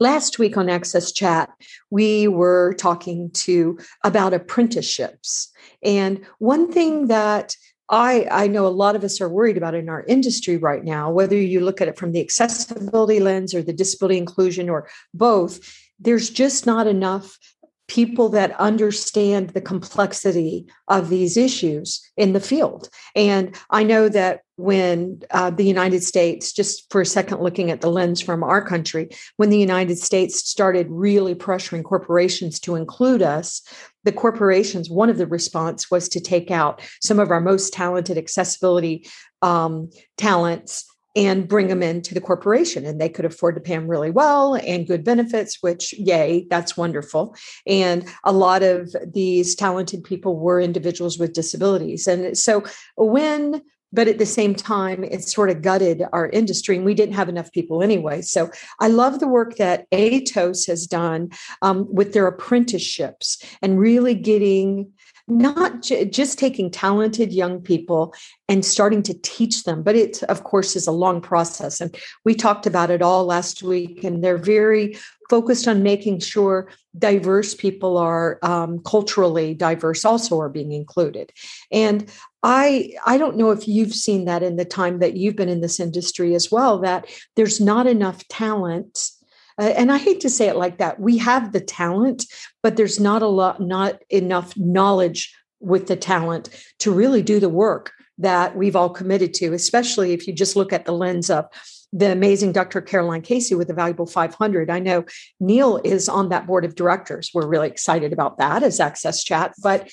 Last 0.00 0.38
week 0.38 0.56
on 0.56 0.68
Access 0.68 1.12
Chat, 1.12 1.50
we 1.90 2.28
were 2.28 2.74
talking 2.74 3.30
to 3.30 3.78
about 4.02 4.34
apprenticeships. 4.34 5.50
And 5.82 6.24
one 6.38 6.70
thing 6.70 7.08
that 7.08 7.56
I, 7.90 8.26
I 8.30 8.46
know 8.46 8.66
a 8.66 8.68
lot 8.68 8.96
of 8.96 9.04
us 9.04 9.20
are 9.20 9.28
worried 9.28 9.56
about 9.56 9.74
in 9.74 9.88
our 9.88 10.04
industry 10.06 10.56
right 10.56 10.82
now, 10.82 11.10
whether 11.10 11.36
you 11.36 11.60
look 11.60 11.80
at 11.80 11.88
it 11.88 11.98
from 11.98 12.12
the 12.12 12.20
accessibility 12.20 13.20
lens 13.20 13.54
or 13.54 13.62
the 13.62 13.72
disability 13.72 14.18
inclusion 14.18 14.70
or 14.70 14.88
both, 15.12 15.60
there's 15.98 16.30
just 16.30 16.66
not 16.66 16.86
enough 16.86 17.38
people 17.86 18.30
that 18.30 18.58
understand 18.58 19.50
the 19.50 19.60
complexity 19.60 20.66
of 20.88 21.10
these 21.10 21.36
issues 21.36 22.00
in 22.16 22.32
the 22.32 22.40
field. 22.40 22.88
And 23.14 23.54
I 23.68 23.82
know 23.82 24.08
that 24.08 24.40
when 24.56 25.20
uh, 25.30 25.50
the 25.50 25.66
United 25.66 26.02
States, 26.02 26.52
just 26.52 26.90
for 26.90 27.02
a 27.02 27.06
second 27.06 27.40
looking 27.40 27.70
at 27.70 27.82
the 27.82 27.90
lens 27.90 28.22
from 28.22 28.42
our 28.42 28.64
country, 28.64 29.10
when 29.36 29.50
the 29.50 29.58
United 29.58 29.98
States 29.98 30.48
started 30.48 30.86
really 30.88 31.34
pressuring 31.34 31.84
corporations 31.84 32.58
to 32.60 32.74
include 32.74 33.20
us, 33.20 33.60
the 34.04 34.12
corporations, 34.12 34.90
one 34.90 35.10
of 35.10 35.18
the 35.18 35.26
response 35.26 35.90
was 35.90 36.08
to 36.10 36.20
take 36.20 36.50
out 36.50 36.82
some 37.00 37.18
of 37.18 37.30
our 37.30 37.40
most 37.40 37.72
talented 37.72 38.18
accessibility 38.18 39.06
um, 39.42 39.90
talents 40.16 40.84
and 41.16 41.46
bring 41.46 41.68
them 41.68 41.82
into 41.82 42.12
the 42.12 42.20
corporation. 42.20 42.84
And 42.84 43.00
they 43.00 43.08
could 43.08 43.24
afford 43.24 43.54
to 43.54 43.60
pay 43.60 43.74
them 43.74 43.88
really 43.88 44.10
well 44.10 44.54
and 44.56 44.86
good 44.86 45.04
benefits 45.04 45.58
which 45.60 45.92
yay 45.92 46.46
that's 46.50 46.76
wonderful. 46.76 47.36
And 47.66 48.08
a 48.24 48.32
lot 48.32 48.62
of 48.62 48.94
these 49.06 49.54
talented 49.54 50.02
people 50.02 50.36
were 50.36 50.60
individuals 50.60 51.18
with 51.18 51.32
disabilities. 51.32 52.06
And 52.06 52.36
so 52.36 52.64
when 52.96 53.62
but 53.94 54.08
at 54.08 54.18
the 54.18 54.26
same 54.26 54.54
time 54.54 55.04
it 55.04 55.22
sort 55.22 55.50
of 55.50 55.62
gutted 55.62 56.02
our 56.12 56.28
industry 56.30 56.76
and 56.76 56.84
we 56.84 56.94
didn't 56.94 57.14
have 57.14 57.28
enough 57.28 57.52
people 57.52 57.82
anyway. 57.82 58.20
So 58.22 58.50
i 58.80 58.88
love 58.88 59.20
the 59.20 59.28
work 59.28 59.56
that 59.56 59.90
atos 59.90 60.66
has 60.66 60.86
done 60.86 61.30
um, 61.62 61.86
with 61.92 62.12
their 62.12 62.26
apprenticeships 62.26 63.42
and 63.62 63.78
really 63.78 64.14
getting 64.14 64.90
not 65.26 65.82
j- 65.82 66.04
just 66.04 66.38
taking 66.38 66.70
talented 66.70 67.32
young 67.32 67.60
people 67.60 68.14
and 68.48 68.64
starting 68.64 69.02
to 69.02 69.14
teach 69.22 69.64
them 69.64 69.82
but 69.82 69.96
it 69.96 70.22
of 70.24 70.44
course 70.44 70.76
is 70.76 70.86
a 70.86 70.92
long 70.92 71.20
process. 71.20 71.80
And 71.80 71.94
we 72.24 72.34
talked 72.34 72.66
about 72.66 72.90
it 72.90 73.02
all 73.02 73.24
last 73.24 73.62
week 73.62 74.04
and 74.04 74.22
they're 74.22 74.38
very 74.38 74.96
focused 75.30 75.66
on 75.66 75.82
making 75.82 76.20
sure 76.20 76.68
diverse 76.98 77.54
people 77.54 77.96
are 77.96 78.38
um, 78.42 78.80
culturally 78.80 79.54
diverse 79.54 80.04
also 80.04 80.38
are 80.38 80.50
being 80.50 80.72
included. 80.72 81.32
And 81.70 82.10
i 82.44 82.92
i 83.06 83.16
don't 83.16 83.38
know 83.38 83.50
if 83.50 83.66
you've 83.66 83.94
seen 83.94 84.26
that 84.26 84.42
in 84.42 84.56
the 84.56 84.66
time 84.66 84.98
that 84.98 85.16
you've 85.16 85.34
been 85.34 85.48
in 85.48 85.62
this 85.62 85.80
industry 85.80 86.34
as 86.34 86.50
well 86.52 86.78
that 86.78 87.06
there's 87.36 87.60
not 87.60 87.86
enough 87.86 88.28
talent 88.28 89.10
uh, 89.58 89.72
and 89.76 89.92
I 89.92 89.98
hate 89.98 90.20
to 90.20 90.30
say 90.30 90.48
it 90.48 90.56
like 90.56 90.78
that. 90.78 91.00
We 91.00 91.18
have 91.18 91.52
the 91.52 91.60
talent, 91.60 92.26
but 92.62 92.76
there's 92.76 92.98
not 92.98 93.22
a 93.22 93.28
lot, 93.28 93.60
not 93.60 94.02
enough 94.10 94.56
knowledge 94.56 95.34
with 95.60 95.86
the 95.86 95.96
talent 95.96 96.50
to 96.80 96.92
really 96.92 97.22
do 97.22 97.40
the 97.40 97.48
work 97.48 97.92
that 98.18 98.56
we've 98.56 98.76
all 98.76 98.90
committed 98.90 99.34
to, 99.34 99.52
especially 99.52 100.12
if 100.12 100.26
you 100.26 100.32
just 100.32 100.56
look 100.56 100.72
at 100.72 100.84
the 100.84 100.92
lens 100.92 101.30
of 101.30 101.46
the 101.92 102.10
amazing 102.10 102.52
Dr. 102.52 102.80
Caroline 102.80 103.22
Casey 103.22 103.54
with 103.54 103.68
the 103.68 103.74
Valuable 103.74 104.06
500. 104.06 104.68
I 104.68 104.80
know 104.80 105.04
Neil 105.38 105.80
is 105.84 106.08
on 106.08 106.28
that 106.30 106.46
board 106.46 106.64
of 106.64 106.74
directors. 106.74 107.30
We're 107.32 107.46
really 107.46 107.68
excited 107.68 108.12
about 108.12 108.38
that 108.38 108.64
as 108.64 108.80
Access 108.80 109.22
Chat. 109.22 109.54
But, 109.62 109.90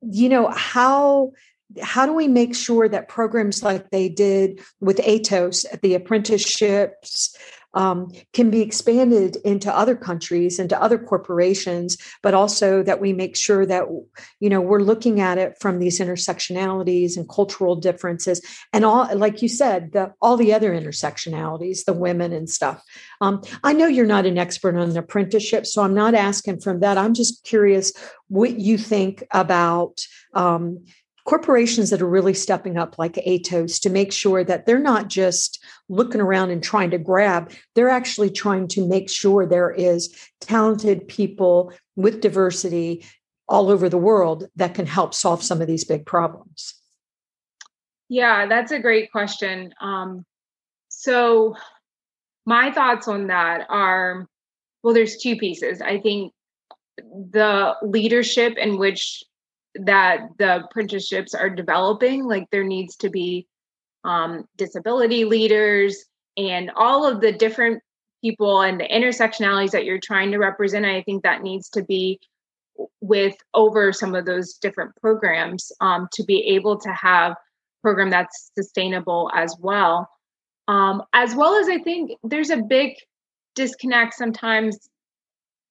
you 0.00 0.28
know, 0.28 0.48
how 0.48 1.32
how 1.82 2.04
do 2.04 2.12
we 2.12 2.26
make 2.26 2.54
sure 2.54 2.88
that 2.88 3.08
programs 3.08 3.62
like 3.62 3.90
they 3.90 4.08
did 4.08 4.60
with 4.80 4.96
ATOS, 4.98 5.64
the 5.82 5.94
apprenticeships, 5.94 7.36
um, 7.74 8.10
can 8.32 8.50
be 8.50 8.60
expanded 8.60 9.36
into 9.44 9.74
other 9.74 9.96
countries 9.96 10.58
into 10.58 10.80
other 10.80 10.98
corporations 10.98 11.96
but 12.22 12.34
also 12.34 12.82
that 12.82 13.00
we 13.00 13.12
make 13.12 13.36
sure 13.36 13.64
that 13.66 13.84
you 14.40 14.50
know 14.50 14.60
we're 14.60 14.80
looking 14.80 15.20
at 15.20 15.38
it 15.38 15.56
from 15.60 15.78
these 15.78 16.00
intersectionalities 16.00 17.16
and 17.16 17.28
cultural 17.28 17.76
differences 17.76 18.40
and 18.72 18.84
all 18.84 19.14
like 19.16 19.42
you 19.42 19.48
said 19.48 19.92
the 19.92 20.12
all 20.20 20.36
the 20.36 20.52
other 20.52 20.72
intersectionalities 20.72 21.84
the 21.84 21.92
women 21.92 22.32
and 22.32 22.48
stuff. 22.48 22.82
Um, 23.20 23.42
i 23.64 23.72
know 23.72 23.86
you're 23.86 24.06
not 24.06 24.26
an 24.26 24.38
expert 24.38 24.76
on 24.76 24.96
apprenticeship 24.96 25.66
so 25.66 25.82
i'm 25.82 25.94
not 25.94 26.14
asking 26.14 26.60
from 26.60 26.80
that. 26.80 26.98
I'm 26.98 27.14
just 27.14 27.44
curious 27.44 27.92
what 28.28 28.58
you 28.58 28.78
think 28.78 29.24
about 29.32 30.00
um, 30.34 30.84
corporations 31.30 31.90
that 31.90 32.02
are 32.02 32.08
really 32.08 32.34
stepping 32.34 32.76
up 32.76 32.98
like 32.98 33.12
atos 33.24 33.80
to 33.80 33.88
make 33.88 34.12
sure 34.12 34.42
that 34.42 34.66
they're 34.66 34.80
not 34.80 35.06
just 35.06 35.64
looking 35.88 36.20
around 36.20 36.50
and 36.50 36.60
trying 36.60 36.90
to 36.90 36.98
grab 36.98 37.52
they're 37.76 37.88
actually 37.88 38.28
trying 38.28 38.66
to 38.66 38.84
make 38.88 39.08
sure 39.08 39.46
there 39.46 39.70
is 39.70 40.12
talented 40.40 41.06
people 41.06 41.72
with 41.94 42.20
diversity 42.20 43.06
all 43.48 43.70
over 43.70 43.88
the 43.88 43.96
world 43.96 44.48
that 44.56 44.74
can 44.74 44.86
help 44.86 45.14
solve 45.14 45.40
some 45.40 45.60
of 45.60 45.68
these 45.68 45.84
big 45.84 46.04
problems. 46.04 46.74
Yeah 48.08 48.48
that's 48.48 48.72
a 48.72 48.80
great 48.80 49.12
question. 49.12 49.72
Um, 49.80 50.26
so 50.88 51.54
my 52.44 52.72
thoughts 52.72 53.06
on 53.06 53.28
that 53.28 53.66
are 53.68 54.26
well 54.82 54.94
there's 54.94 55.18
two 55.18 55.36
pieces. 55.36 55.80
I 55.80 56.00
think 56.00 56.32
the 56.98 57.76
leadership 57.82 58.58
in 58.58 58.78
which 58.78 59.22
that 59.74 60.28
the 60.38 60.64
apprenticeships 60.64 61.34
are 61.34 61.50
developing 61.50 62.24
like 62.24 62.48
there 62.50 62.64
needs 62.64 62.96
to 62.96 63.10
be 63.10 63.46
um, 64.04 64.44
disability 64.56 65.24
leaders 65.24 66.04
and 66.36 66.70
all 66.74 67.06
of 67.06 67.20
the 67.20 67.32
different 67.32 67.82
people 68.22 68.62
and 68.62 68.80
the 68.80 68.88
intersectionalities 68.88 69.70
that 69.70 69.84
you're 69.84 70.00
trying 70.00 70.30
to 70.30 70.38
represent 70.38 70.84
i 70.84 71.02
think 71.02 71.22
that 71.22 71.42
needs 71.42 71.68
to 71.68 71.82
be 71.82 72.18
with 73.00 73.36
over 73.54 73.92
some 73.92 74.14
of 74.14 74.24
those 74.24 74.54
different 74.54 74.94
programs 74.96 75.70
um, 75.80 76.08
to 76.12 76.24
be 76.24 76.40
able 76.48 76.78
to 76.78 76.90
have 76.90 77.34
program 77.82 78.10
that's 78.10 78.50
sustainable 78.54 79.30
as 79.34 79.56
well. 79.58 80.08
Um, 80.68 81.02
as 81.12 81.34
well 81.34 81.56
as 81.56 81.68
i 81.68 81.78
think 81.78 82.12
there's 82.22 82.50
a 82.50 82.58
big 82.58 82.94
disconnect 83.56 84.14
sometimes 84.14 84.78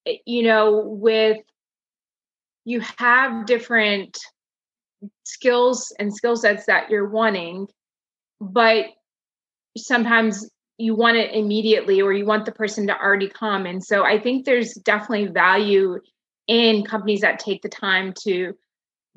eh, 0.06 0.18
you 0.26 0.44
know 0.44 0.82
with 0.86 1.38
you 2.70 2.82
have 3.00 3.48
different 3.48 4.16
skills 5.24 5.92
and 5.98 6.14
skill 6.14 6.36
sets 6.36 6.68
that 6.68 6.88
you're 6.92 7.10
wanting, 7.10 7.68
but 8.40 8.86
sometimes 9.76 10.48
you 10.78 10.94
want 10.94 11.18
it 11.18 11.34
immediately 11.34 12.00
or 12.00 12.14
you 12.14 12.28
want 12.28 12.46
the 12.46 12.52
person 12.52 12.86
to 12.86 12.96
already 12.96 13.28
come. 13.28 13.66
And 13.66 13.84
so 13.84 14.06
I 14.06 14.20
think 14.20 14.46
there's 14.46 14.76
definitely 14.76 15.30
value 15.30 16.00
in 16.48 16.86
companies 16.86 17.22
that 17.22 17.40
take 17.40 17.64
the 17.64 17.70
time 17.70 18.14
to 18.26 18.54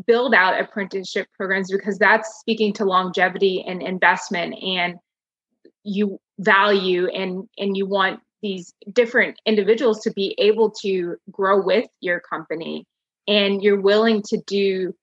build 0.06 0.32
out 0.32 0.58
apprenticeship 0.58 1.26
programs 1.36 1.70
because 1.70 1.98
that's 1.98 2.38
speaking 2.40 2.72
to 2.72 2.86
longevity 2.86 3.62
and 3.68 3.82
investment 3.82 4.54
and 4.62 4.94
you 5.84 6.18
value 6.38 7.06
and 7.08 7.46
and 7.58 7.76
you 7.76 7.86
want 7.86 8.20
these 8.40 8.72
different 8.92 9.38
individuals 9.44 10.00
to 10.00 10.10
be 10.12 10.34
able 10.38 10.70
to 10.70 11.16
grow 11.30 11.62
with 11.62 11.86
your 12.00 12.18
company 12.18 12.86
and 13.28 13.62
you're 13.62 13.80
willing 13.80 14.22
to 14.22 14.38
do 14.46 14.94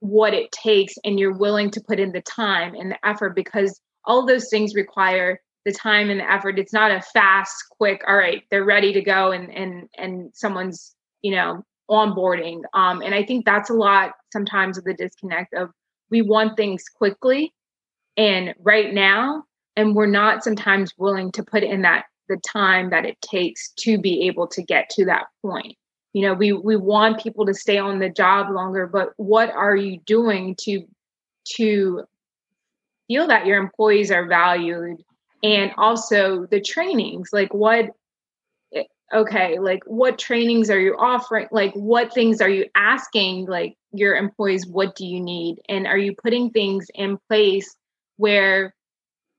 what 0.00 0.34
it 0.34 0.50
takes 0.50 0.94
and 1.04 1.18
you're 1.18 1.36
willing 1.36 1.70
to 1.70 1.80
put 1.80 2.00
in 2.00 2.12
the 2.12 2.22
time 2.22 2.74
and 2.74 2.90
the 2.90 3.06
effort 3.06 3.36
because 3.36 3.80
all 4.04 4.26
those 4.26 4.48
things 4.48 4.74
require 4.74 5.40
the 5.64 5.72
time 5.72 6.10
and 6.10 6.18
the 6.18 6.30
effort. 6.30 6.58
It's 6.58 6.72
not 6.72 6.90
a 6.90 7.00
fast 7.00 7.64
quick 7.70 8.02
all 8.06 8.16
right 8.16 8.42
they're 8.50 8.64
ready 8.64 8.92
to 8.92 9.00
go 9.00 9.32
and 9.32 9.52
and 9.52 9.88
and 9.96 10.30
someone's 10.34 10.94
you 11.22 11.34
know 11.34 11.64
onboarding. 11.90 12.62
Um 12.74 13.00
and 13.02 13.14
i 13.14 13.24
think 13.24 13.44
that's 13.44 13.70
a 13.70 13.74
lot 13.74 14.12
sometimes 14.32 14.78
of 14.78 14.84
the 14.84 14.94
disconnect 14.94 15.54
of 15.54 15.70
we 16.10 16.22
want 16.22 16.56
things 16.56 16.84
quickly 16.88 17.52
and 18.16 18.54
right 18.60 18.92
now 18.92 19.44
and 19.76 19.94
we're 19.94 20.06
not 20.06 20.44
sometimes 20.44 20.92
willing 20.98 21.32
to 21.32 21.42
put 21.42 21.62
in 21.62 21.82
that 21.82 22.04
the 22.28 22.40
time 22.46 22.90
that 22.90 23.04
it 23.04 23.20
takes 23.20 23.72
to 23.72 23.98
be 23.98 24.26
able 24.26 24.46
to 24.46 24.62
get 24.62 24.88
to 24.90 25.04
that 25.04 25.26
point 25.42 25.76
you 26.12 26.22
know 26.22 26.34
we 26.34 26.52
we 26.52 26.76
want 26.76 27.22
people 27.22 27.46
to 27.46 27.54
stay 27.54 27.78
on 27.78 27.98
the 27.98 28.10
job 28.10 28.50
longer 28.50 28.86
but 28.86 29.12
what 29.16 29.50
are 29.50 29.76
you 29.76 29.98
doing 30.06 30.54
to 30.60 30.86
to 31.44 32.04
feel 33.08 33.26
that 33.26 33.46
your 33.46 33.58
employees 33.58 34.10
are 34.10 34.26
valued 34.26 35.02
and 35.42 35.72
also 35.76 36.46
the 36.46 36.60
trainings? 36.60 37.30
Like 37.32 37.52
what 37.52 37.90
okay 39.12 39.58
like 39.58 39.82
what 39.86 40.18
trainings 40.18 40.70
are 40.70 40.80
you 40.80 40.96
offering? 40.98 41.48
Like 41.50 41.74
what 41.74 42.14
things 42.14 42.40
are 42.40 42.48
you 42.48 42.66
asking 42.74 43.46
like 43.46 43.76
your 43.92 44.16
employees 44.16 44.66
what 44.66 44.96
do 44.96 45.06
you 45.06 45.20
need? 45.20 45.60
And 45.68 45.86
are 45.86 45.98
you 45.98 46.14
putting 46.14 46.50
things 46.50 46.86
in 46.94 47.18
place 47.28 47.76
where 48.16 48.74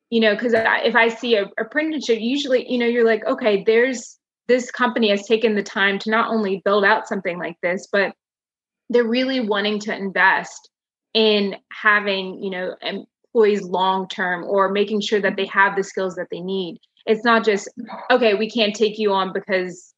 you 0.09 0.19
know 0.19 0.35
because 0.35 0.53
if 0.53 0.95
i 0.95 1.07
see 1.07 1.35
a 1.35 1.49
apprenticeship 1.57 2.19
usually 2.19 2.69
you 2.71 2.77
know 2.77 2.85
you're 2.85 3.05
like 3.05 3.25
okay 3.25 3.63
there's 3.63 4.19
this 4.47 4.71
company 4.71 5.09
has 5.09 5.25
taken 5.25 5.55
the 5.55 5.63
time 5.63 5.97
to 5.99 6.09
not 6.09 6.29
only 6.29 6.61
build 6.65 6.83
out 6.83 7.07
something 7.07 7.37
like 7.37 7.57
this 7.61 7.87
but 7.91 8.13
they're 8.89 9.03
really 9.03 9.39
wanting 9.39 9.79
to 9.79 9.95
invest 9.95 10.69
in 11.13 11.55
having 11.71 12.41
you 12.41 12.49
know 12.49 12.75
employees 12.81 13.63
long 13.63 14.07
term 14.07 14.43
or 14.43 14.69
making 14.69 15.01
sure 15.01 15.21
that 15.21 15.35
they 15.35 15.45
have 15.45 15.75
the 15.75 15.83
skills 15.83 16.15
that 16.15 16.27
they 16.31 16.41
need. 16.41 16.79
It's 17.05 17.23
not 17.23 17.43
just 17.43 17.69
okay 18.09 18.33
we 18.33 18.49
can't 18.49 18.75
take 18.75 18.97
you 18.97 19.11
on 19.13 19.33
because 19.33 19.93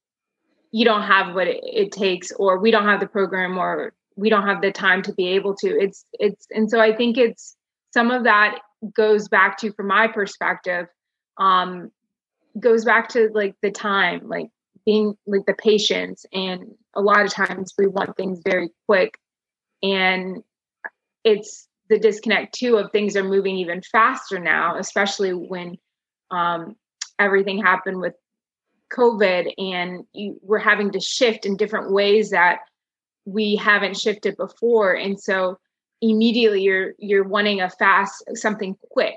you 0.71 0.83
don't 0.83 1.03
have 1.03 1.33
what 1.35 1.47
it, 1.47 1.61
it 1.63 1.91
takes 1.91 2.31
or 2.33 2.59
we 2.59 2.71
don't 2.71 2.85
have 2.85 2.99
the 2.99 3.07
program 3.07 3.57
or 3.57 3.93
we 4.17 4.29
don't 4.29 4.47
have 4.47 4.61
the 4.61 4.71
time 4.71 5.01
to 5.03 5.13
be 5.13 5.27
able 5.29 5.55
to. 5.55 5.67
It's 5.67 6.05
it's 6.13 6.47
and 6.51 6.69
so 6.69 6.79
i 6.79 6.95
think 6.95 7.17
it's 7.17 7.55
some 7.93 8.11
of 8.11 8.23
that 8.23 8.59
goes 8.95 9.27
back 9.27 9.57
to 9.57 9.71
from 9.73 9.87
my 9.87 10.07
perspective 10.07 10.87
um 11.37 11.91
goes 12.59 12.85
back 12.85 13.09
to 13.09 13.29
like 13.33 13.55
the 13.61 13.71
time 13.71 14.21
like 14.27 14.47
being 14.85 15.15
like 15.25 15.45
the 15.45 15.53
patience 15.53 16.25
and 16.31 16.71
a 16.93 17.01
lot 17.01 17.25
of 17.25 17.31
times 17.31 17.73
we 17.77 17.87
want 17.87 18.15
things 18.15 18.39
very 18.45 18.69
quick 18.87 19.17
and 19.83 20.43
it's 21.23 21.67
the 21.89 21.99
disconnect 21.99 22.53
too 22.53 22.77
of 22.77 22.91
things 22.91 23.15
are 23.15 23.23
moving 23.23 23.57
even 23.57 23.81
faster 23.81 24.39
now 24.39 24.77
especially 24.77 25.31
when 25.31 25.77
um, 26.31 26.75
everything 27.19 27.61
happened 27.61 27.99
with 27.99 28.13
covid 28.93 29.51
and 29.57 30.05
you, 30.13 30.39
we're 30.41 30.57
having 30.59 30.91
to 30.91 30.99
shift 30.99 31.45
in 31.45 31.57
different 31.57 31.91
ways 31.91 32.29
that 32.29 32.59
we 33.25 33.55
haven't 33.55 33.97
shifted 33.97 34.37
before 34.37 34.93
and 34.93 35.19
so 35.19 35.57
immediately 36.01 36.61
you're 36.61 36.93
you're 36.99 37.27
wanting 37.27 37.61
a 37.61 37.69
fast 37.69 38.23
something 38.35 38.75
quick 38.91 39.15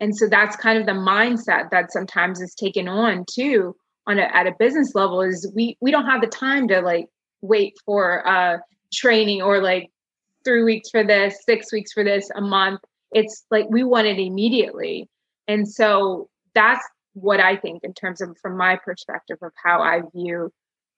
and 0.00 0.16
so 0.16 0.26
that's 0.28 0.56
kind 0.56 0.78
of 0.78 0.86
the 0.86 0.92
mindset 0.92 1.70
that 1.70 1.92
sometimes 1.92 2.40
is 2.40 2.54
taken 2.54 2.88
on 2.88 3.24
too 3.30 3.76
on 4.06 4.18
a, 4.18 4.22
at 4.22 4.46
a 4.46 4.54
business 4.58 4.94
level 4.94 5.20
is 5.20 5.50
we 5.54 5.76
we 5.80 5.90
don't 5.90 6.06
have 6.06 6.20
the 6.20 6.26
time 6.26 6.68
to 6.68 6.80
like 6.80 7.06
wait 7.42 7.74
for 7.84 8.26
uh 8.26 8.58
training 8.92 9.42
or 9.42 9.62
like 9.62 9.90
three 10.44 10.64
weeks 10.64 10.90
for 10.90 11.04
this 11.04 11.36
six 11.44 11.72
weeks 11.72 11.92
for 11.92 12.02
this 12.02 12.28
a 12.34 12.40
month. 12.40 12.80
It's 13.12 13.44
like 13.50 13.66
we 13.68 13.84
want 13.84 14.06
it 14.06 14.18
immediately. 14.18 15.08
And 15.46 15.68
so 15.68 16.28
that's 16.54 16.84
what 17.14 17.40
i 17.40 17.56
think 17.56 17.82
in 17.82 17.92
terms 17.92 18.20
of 18.20 18.36
from 18.40 18.56
my 18.56 18.76
perspective 18.76 19.36
of 19.42 19.52
how 19.62 19.82
i 19.82 20.00
view 20.14 20.50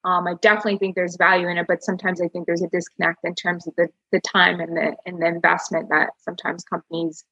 um, 0.04 0.26
I 0.26 0.34
definitely 0.42 0.78
think 0.78 0.96
there's 0.96 1.16
value 1.16 1.46
in 1.48 1.58
it, 1.58 1.66
but 1.68 1.84
sometimes 1.84 2.20
I 2.20 2.26
think 2.26 2.46
there's 2.46 2.62
a 2.62 2.68
disconnect 2.68 3.20
in 3.22 3.34
terms 3.34 3.68
of 3.68 3.74
the 3.76 3.88
the 4.10 4.20
time 4.20 4.58
and 4.58 4.76
the 4.76 4.96
and 5.06 5.22
the 5.22 5.26
investment 5.26 5.90
that 5.90 6.10
sometimes 6.18 6.64
companies 6.64 7.24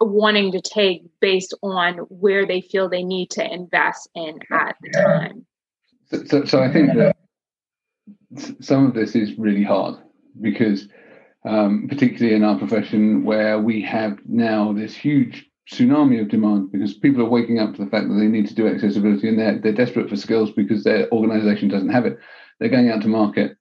wanting 0.00 0.52
to 0.52 0.60
take 0.60 1.02
based 1.20 1.54
on 1.62 1.98
where 2.08 2.46
they 2.46 2.60
feel 2.60 2.88
they 2.88 3.02
need 3.02 3.30
to 3.30 3.52
invest 3.52 4.08
in 4.14 4.38
at 4.50 4.76
the 4.80 4.90
time. 4.90 5.46
So, 6.06 6.24
so, 6.24 6.44
so 6.44 6.62
I 6.62 6.72
think 6.72 6.94
that 6.94 7.16
some 8.60 8.86
of 8.86 8.94
this 8.94 9.14
is 9.14 9.38
really 9.38 9.62
hard 9.62 9.96
because, 10.40 10.88
um, 11.44 11.86
particularly 11.88 12.34
in 12.34 12.44
our 12.44 12.58
profession, 12.58 13.24
where 13.24 13.58
we 13.58 13.82
have 13.82 14.18
now 14.26 14.72
this 14.72 14.94
huge 14.94 15.46
tsunami 15.70 16.20
of 16.20 16.28
demand 16.28 16.72
because 16.72 16.94
people 16.94 17.22
are 17.22 17.28
waking 17.28 17.58
up 17.58 17.74
to 17.74 17.84
the 17.84 17.90
fact 17.90 18.08
that 18.08 18.14
they 18.14 18.26
need 18.26 18.48
to 18.48 18.54
do 18.54 18.66
accessibility 18.66 19.28
and 19.28 19.38
they're, 19.38 19.58
they're 19.58 19.72
desperate 19.72 20.08
for 20.08 20.16
skills 20.16 20.50
because 20.50 20.82
their 20.82 21.10
organization 21.12 21.68
doesn't 21.68 21.90
have 21.90 22.06
it. 22.06 22.18
They're 22.58 22.68
going 22.68 22.90
out 22.90 23.02
to 23.02 23.08
market 23.08 23.56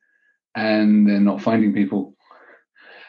and 0.56 1.08
they're 1.08 1.20
not 1.20 1.42
finding 1.42 1.74
people. 1.74 2.16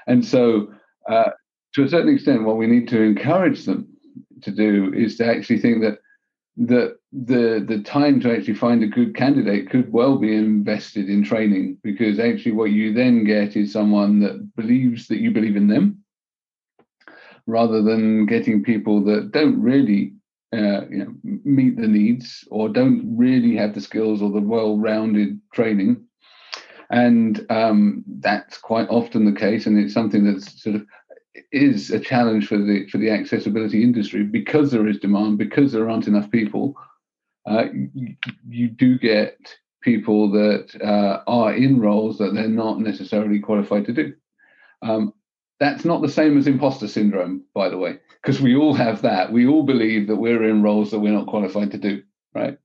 And 0.06 0.24
so, 0.24 0.72
uh, 1.08 1.30
to 1.74 1.84
a 1.84 1.88
certain 1.88 2.12
extent, 2.12 2.44
what 2.44 2.56
we 2.56 2.66
need 2.66 2.88
to 2.88 3.00
encourage 3.00 3.64
them 3.64 3.88
to 4.42 4.50
do 4.50 4.92
is 4.94 5.16
to 5.16 5.26
actually 5.26 5.58
think 5.58 5.82
that 5.82 5.98
that 6.56 6.98
the 7.12 7.64
the 7.66 7.82
time 7.84 8.20
to 8.20 8.34
actually 8.34 8.54
find 8.54 8.82
a 8.82 8.86
good 8.86 9.14
candidate 9.14 9.70
could 9.70 9.90
well 9.92 10.18
be 10.18 10.34
invested 10.34 11.08
in 11.08 11.24
training 11.24 11.78
because 11.82 12.18
actually 12.18 12.52
what 12.52 12.70
you 12.70 12.92
then 12.92 13.24
get 13.24 13.56
is 13.56 13.72
someone 13.72 14.20
that 14.20 14.54
believes 14.56 15.06
that 15.08 15.20
you 15.20 15.30
believe 15.30 15.56
in 15.56 15.68
them 15.68 16.02
rather 17.46 17.82
than 17.82 18.26
getting 18.26 18.62
people 18.62 19.02
that 19.02 19.30
don't 19.32 19.60
really 19.60 20.12
uh, 20.52 20.84
you 20.90 20.98
know, 20.98 21.14
meet 21.44 21.76
the 21.76 21.86
needs 21.86 22.44
or 22.50 22.68
don't 22.68 23.16
really 23.16 23.56
have 23.56 23.74
the 23.74 23.80
skills 23.80 24.20
or 24.20 24.30
the 24.30 24.40
well-rounded 24.40 25.40
training. 25.54 26.04
And 26.90 27.46
um, 27.50 28.04
that's 28.18 28.58
quite 28.58 28.88
often 28.88 29.24
the 29.24 29.38
case, 29.38 29.66
and 29.66 29.78
it's 29.78 29.94
something 29.94 30.24
that's 30.24 30.60
sort 30.60 30.74
of 30.74 30.84
is 31.52 31.90
a 31.90 32.00
challenge 32.00 32.46
for 32.46 32.58
the 32.58 32.86
for 32.88 32.98
the 32.98 33.10
accessibility 33.10 33.82
industry 33.82 34.22
because 34.22 34.70
there 34.70 34.86
is 34.86 34.98
demand 34.98 35.38
because 35.38 35.72
there 35.72 35.88
aren't 35.88 36.08
enough 36.08 36.30
people. 36.30 36.74
Uh, 37.48 37.66
you, 37.94 38.16
you, 38.48 38.68
do 38.68 38.98
get 38.98 39.56
people 39.82 40.30
that 40.30 40.68
uh, 40.84 41.22
are 41.26 41.54
in 41.54 41.80
roles 41.80 42.18
that 42.18 42.34
they're 42.34 42.48
not 42.48 42.78
necessarily 42.78 43.40
qualified 43.40 43.86
to 43.86 43.92
do. 43.92 44.12
Um, 44.82 45.14
that's 45.58 45.84
not 45.84 46.02
the 46.02 46.08
same 46.08 46.36
as 46.36 46.46
imposter 46.46 46.86
syndrome, 46.86 47.44
by 47.54 47.68
the 47.68 47.78
way, 47.78 47.98
because 48.20 48.40
we 48.40 48.56
all 48.56 48.74
have 48.74 49.02
that. 49.02 49.32
We 49.32 49.46
all 49.46 49.62
believe 49.62 50.06
that 50.08 50.16
we're 50.16 50.48
in 50.48 50.62
roles 50.62 50.90
that 50.90 51.00
we're 51.00 51.12
not 51.12 51.28
qualified 51.28 51.70
to 51.72 51.78
do, 51.78 52.02
right? 52.34 52.58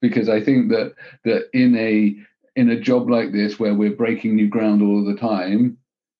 Because 0.00 0.28
I 0.28 0.42
think 0.42 0.70
that 0.70 0.94
that 1.24 1.48
in 1.52 1.76
a 1.76 2.16
in 2.54 2.70
a 2.70 2.80
job 2.80 3.08
like 3.08 3.32
this 3.32 3.58
where 3.58 3.74
we're 3.74 3.96
breaking 3.96 4.36
new 4.36 4.48
ground 4.48 4.82
all 4.82 5.04
the 5.04 5.16
time, 5.16 5.78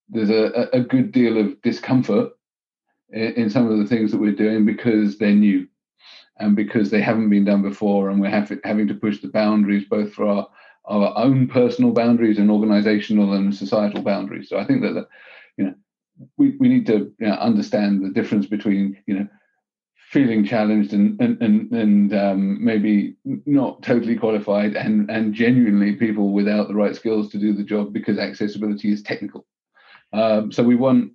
there's 0.09 0.31
a, 0.31 0.69
a 0.73 0.81
good 0.81 1.13
deal 1.13 1.39
of 1.39 1.61
discomfort 1.63 2.33
in, 3.11 3.51
some 3.51 3.71
of 3.71 3.79
the 3.79 3.87
things 3.87 4.11
that 4.11 4.21
we're 4.21 4.33
doing 4.33 4.65
because 4.65 5.19
they're 5.19 5.33
new 5.33 5.67
and 6.39 6.57
because 6.57 6.91
they 6.91 7.01
haven't 7.01 7.31
been 7.31 7.45
done 7.45 7.63
before, 7.63 8.11
and 8.11 8.21
we're 8.21 8.31
have, 8.31 8.53
having 8.65 8.89
to 8.89 8.95
push 8.95 9.21
the 9.21 9.29
boundaries 9.29 9.85
both 9.89 10.13
for 10.13 10.27
our 10.27 10.49
our 10.87 11.17
own 11.17 11.47
personal 11.47 11.93
boundaries 11.93 12.39
and 12.39 12.51
organizational 12.51 13.35
and 13.35 13.55
societal 13.55 14.03
boundaries. 14.03 14.49
So 14.49 14.59
I 14.59 14.65
think 14.65 14.83
that, 14.83 15.07
you 15.57 15.65
know 15.65 15.75
we, 16.37 16.57
we 16.59 16.69
need 16.69 16.87
to 16.87 17.13
you 17.19 17.27
know, 17.27 17.35
understand 17.35 18.05
the 18.05 18.11
difference 18.11 18.47
between 18.47 18.97
you 19.07 19.15
know 19.15 19.29
feeling 20.11 20.45
challenged 20.45 20.93
and 20.93 21.21
and 21.21 21.41
and, 21.43 21.73
and 21.73 22.15
um, 22.15 22.63
maybe 22.65 23.17
not 23.47 23.83
totally 23.83 24.17
qualified 24.17 24.77
and 24.77 25.11
and 25.11 25.35
genuinely 25.35 25.95
people 25.95 26.33
without 26.33 26.69
the 26.69 26.75
right 26.75 26.95
skills 26.95 27.31
to 27.31 27.39
do 27.39 27.53
the 27.53 27.65
job 27.65 27.93
because 27.93 28.19
accessibility 28.19 28.93
is 28.93 29.03
technical. 29.03 29.47
Um, 30.13 30.53
so 30.53 30.63
we 30.63 30.77
want 30.77 31.13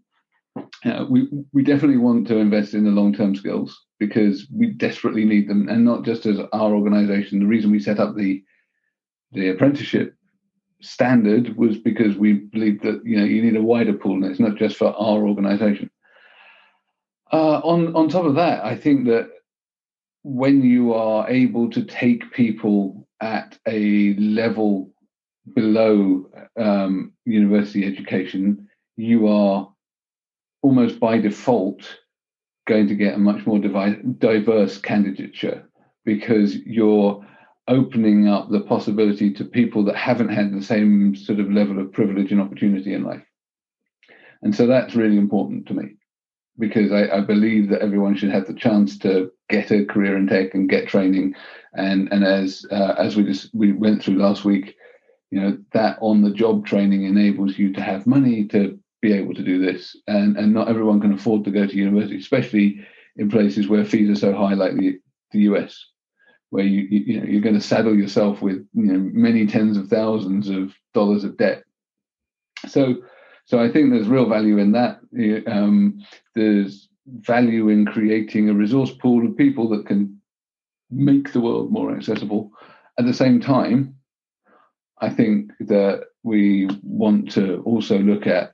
uh, 0.85 1.05
we 1.09 1.27
we 1.53 1.63
definitely 1.63 1.97
want 1.97 2.27
to 2.27 2.37
invest 2.37 2.73
in 2.73 2.83
the 2.83 2.91
long 2.91 3.13
term 3.13 3.35
skills 3.35 3.85
because 3.99 4.47
we 4.53 4.67
desperately 4.67 5.25
need 5.25 5.49
them, 5.49 5.69
and 5.69 5.83
not 5.83 6.03
just 6.03 6.25
as 6.25 6.39
our 6.53 6.73
organisation. 6.73 7.39
The 7.39 7.45
reason 7.45 7.71
we 7.71 7.79
set 7.79 7.99
up 7.99 8.15
the 8.15 8.43
the 9.31 9.49
apprenticeship 9.49 10.15
standard 10.81 11.57
was 11.57 11.77
because 11.77 12.15
we 12.15 12.33
believe 12.33 12.81
that 12.81 13.01
you 13.03 13.17
know 13.17 13.25
you 13.25 13.41
need 13.41 13.55
a 13.55 13.61
wider 13.63 13.93
pool, 13.93 14.15
and 14.15 14.25
it's 14.25 14.39
not 14.39 14.55
just 14.55 14.77
for 14.77 14.95
our 14.95 15.27
organisation. 15.27 15.89
Uh, 17.31 17.59
on 17.63 17.95
on 17.95 18.09
top 18.09 18.25
of 18.25 18.35
that, 18.35 18.63
I 18.63 18.75
think 18.75 19.05
that 19.07 19.29
when 20.23 20.61
you 20.63 20.93
are 20.93 21.29
able 21.29 21.69
to 21.69 21.83
take 21.83 22.31
people 22.31 23.07
at 23.21 23.57
a 23.67 24.13
level 24.15 24.91
below 25.55 26.29
um, 26.57 27.13
university 27.25 27.85
education, 27.85 28.66
you 28.97 29.27
are 29.27 29.71
almost 30.61 30.99
by 30.99 31.19
default 31.19 31.99
going 32.67 32.87
to 32.87 32.95
get 32.95 33.15
a 33.15 33.19
much 33.19 33.45
more 33.45 33.59
diverse 33.59 34.77
candidature 34.77 35.63
because 36.03 36.55
you're 36.55 37.25
opening 37.67 38.27
up 38.27 38.49
the 38.49 38.61
possibility 38.61 39.31
to 39.33 39.45
people 39.45 39.83
that 39.85 39.95
haven't 39.95 40.29
had 40.29 40.51
the 40.51 40.61
same 40.61 41.15
sort 41.15 41.39
of 41.39 41.51
level 41.51 41.79
of 41.79 41.91
privilege 41.91 42.31
and 42.31 42.41
opportunity 42.41 42.93
in 42.93 43.03
life. 43.03 43.23
And 44.41 44.55
so 44.55 44.67
that's 44.67 44.95
really 44.95 45.17
important 45.17 45.67
to 45.67 45.73
me 45.73 45.95
because 46.59 46.91
I, 46.91 47.17
I, 47.17 47.21
believe 47.21 47.69
that 47.69 47.81
everyone 47.81 48.15
should 48.15 48.31
have 48.31 48.47
the 48.47 48.53
chance 48.53 48.97
to 48.99 49.31
get 49.49 49.71
a 49.71 49.85
career 49.85 50.17
in 50.17 50.27
tech 50.27 50.53
and 50.53 50.69
get 50.69 50.87
training. 50.87 51.35
And 51.73 52.11
and 52.11 52.23
as 52.23 52.65
uh, 52.71 52.95
as 52.97 53.15
we 53.15 53.23
just 53.23 53.53
we 53.53 53.73
went 53.73 54.03
through 54.03 54.17
last 54.17 54.45
week, 54.45 54.75
you 55.31 55.39
know 55.39 55.57
that 55.73 55.97
on 56.01 56.21
the 56.21 56.31
job 56.31 56.65
training 56.65 57.03
enables 57.03 57.57
you 57.57 57.73
to 57.73 57.81
have 57.81 58.07
money 58.07 58.45
to 58.45 58.79
be 59.01 59.13
able 59.13 59.33
to 59.35 59.43
do 59.43 59.63
this. 59.63 59.95
And 60.07 60.37
and 60.37 60.53
not 60.53 60.69
everyone 60.69 61.01
can 61.01 61.13
afford 61.13 61.43
to 61.45 61.51
go 61.51 61.65
to 61.67 61.75
university, 61.75 62.17
especially 62.17 62.85
in 63.15 63.29
places 63.29 63.67
where 63.67 63.85
fees 63.85 64.09
are 64.09 64.19
so 64.19 64.33
high 64.33 64.53
like 64.53 64.75
the 64.75 64.99
the 65.31 65.39
US. 65.41 65.85
where 66.49 66.65
you 66.65 66.87
you 66.89 67.19
know 67.19 67.25
you're 67.25 67.41
going 67.41 67.55
to 67.55 67.61
saddle 67.61 67.95
yourself 67.95 68.41
with 68.41 68.65
you 68.73 68.91
know 68.91 68.99
many 69.13 69.45
tens 69.45 69.77
of 69.77 69.87
thousands 69.87 70.49
of 70.49 70.73
dollars 70.93 71.23
of 71.23 71.37
debt. 71.37 71.63
So 72.67 72.95
so 73.45 73.59
I 73.59 73.71
think 73.71 73.91
there's 73.91 74.07
real 74.07 74.27
value 74.27 74.57
in 74.57 74.73
that. 74.73 74.99
Um, 75.47 76.03
there's 76.35 76.89
value 77.07 77.69
in 77.69 77.85
creating 77.85 78.49
a 78.49 78.53
resource 78.53 78.91
pool 78.91 79.25
of 79.25 79.37
people 79.37 79.69
that 79.69 79.85
can 79.85 80.21
make 80.91 81.31
the 81.31 81.39
world 81.39 81.71
more 81.71 81.95
accessible. 81.95 82.51
At 82.99 83.05
the 83.05 83.13
same 83.13 83.39
time, 83.39 83.95
I 84.99 85.09
think 85.09 85.51
that 85.61 86.05
we 86.23 86.69
want 86.83 87.31
to 87.33 87.61
also 87.65 87.99
look 87.99 88.27
at 88.27 88.53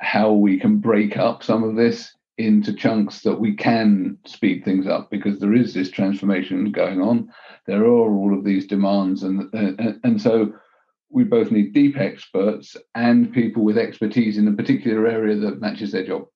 how 0.00 0.32
we 0.32 0.58
can 0.58 0.78
break 0.78 1.16
up 1.16 1.42
some 1.42 1.62
of 1.62 1.76
this 1.76 2.14
into 2.38 2.72
chunks 2.72 3.20
that 3.20 3.38
we 3.38 3.54
can 3.54 4.16
speed 4.24 4.64
things 4.64 4.86
up 4.86 5.10
because 5.10 5.38
there 5.38 5.54
is 5.54 5.74
this 5.74 5.90
transformation 5.90 6.72
going 6.72 7.02
on. 7.02 7.28
There 7.66 7.84
are 7.84 8.14
all 8.14 8.36
of 8.36 8.44
these 8.44 8.66
demands, 8.66 9.22
and 9.22 9.52
and, 9.52 10.00
and 10.02 10.20
so 10.20 10.52
we 11.10 11.24
both 11.24 11.50
need 11.50 11.74
deep 11.74 11.98
experts 11.98 12.76
and 12.94 13.32
people 13.32 13.64
with 13.64 13.76
expertise 13.76 14.38
in 14.38 14.48
a 14.48 14.52
particular 14.52 15.06
area 15.06 15.36
that 15.36 15.60
matches 15.60 15.92
their 15.92 16.06
job. 16.06 16.26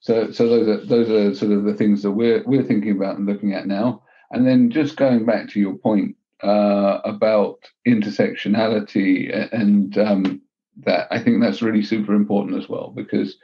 So 0.00 0.30
so 0.30 0.48
those 0.48 0.68
are 0.68 0.86
those 0.86 1.10
are 1.10 1.34
sort 1.34 1.52
of 1.52 1.64
the 1.64 1.74
things 1.74 2.02
that 2.02 2.12
we're 2.12 2.44
we're 2.46 2.62
thinking 2.62 2.92
about 2.92 3.18
and 3.18 3.26
looking 3.26 3.54
at 3.54 3.66
now. 3.66 4.02
And 4.30 4.46
then 4.46 4.70
just 4.70 4.96
going 4.96 5.26
back 5.26 5.48
to 5.50 5.60
your 5.60 5.74
point 5.74 6.16
uh, 6.42 7.00
about 7.04 7.58
intersectionality 7.86 9.48
and 9.52 9.96
um, 9.98 10.42
that, 10.84 11.08
I 11.10 11.18
think 11.18 11.40
that's 11.40 11.62
really 11.62 11.82
super 11.82 12.14
important 12.14 12.60
as 12.60 12.68
well 12.68 12.92
because 12.94 13.36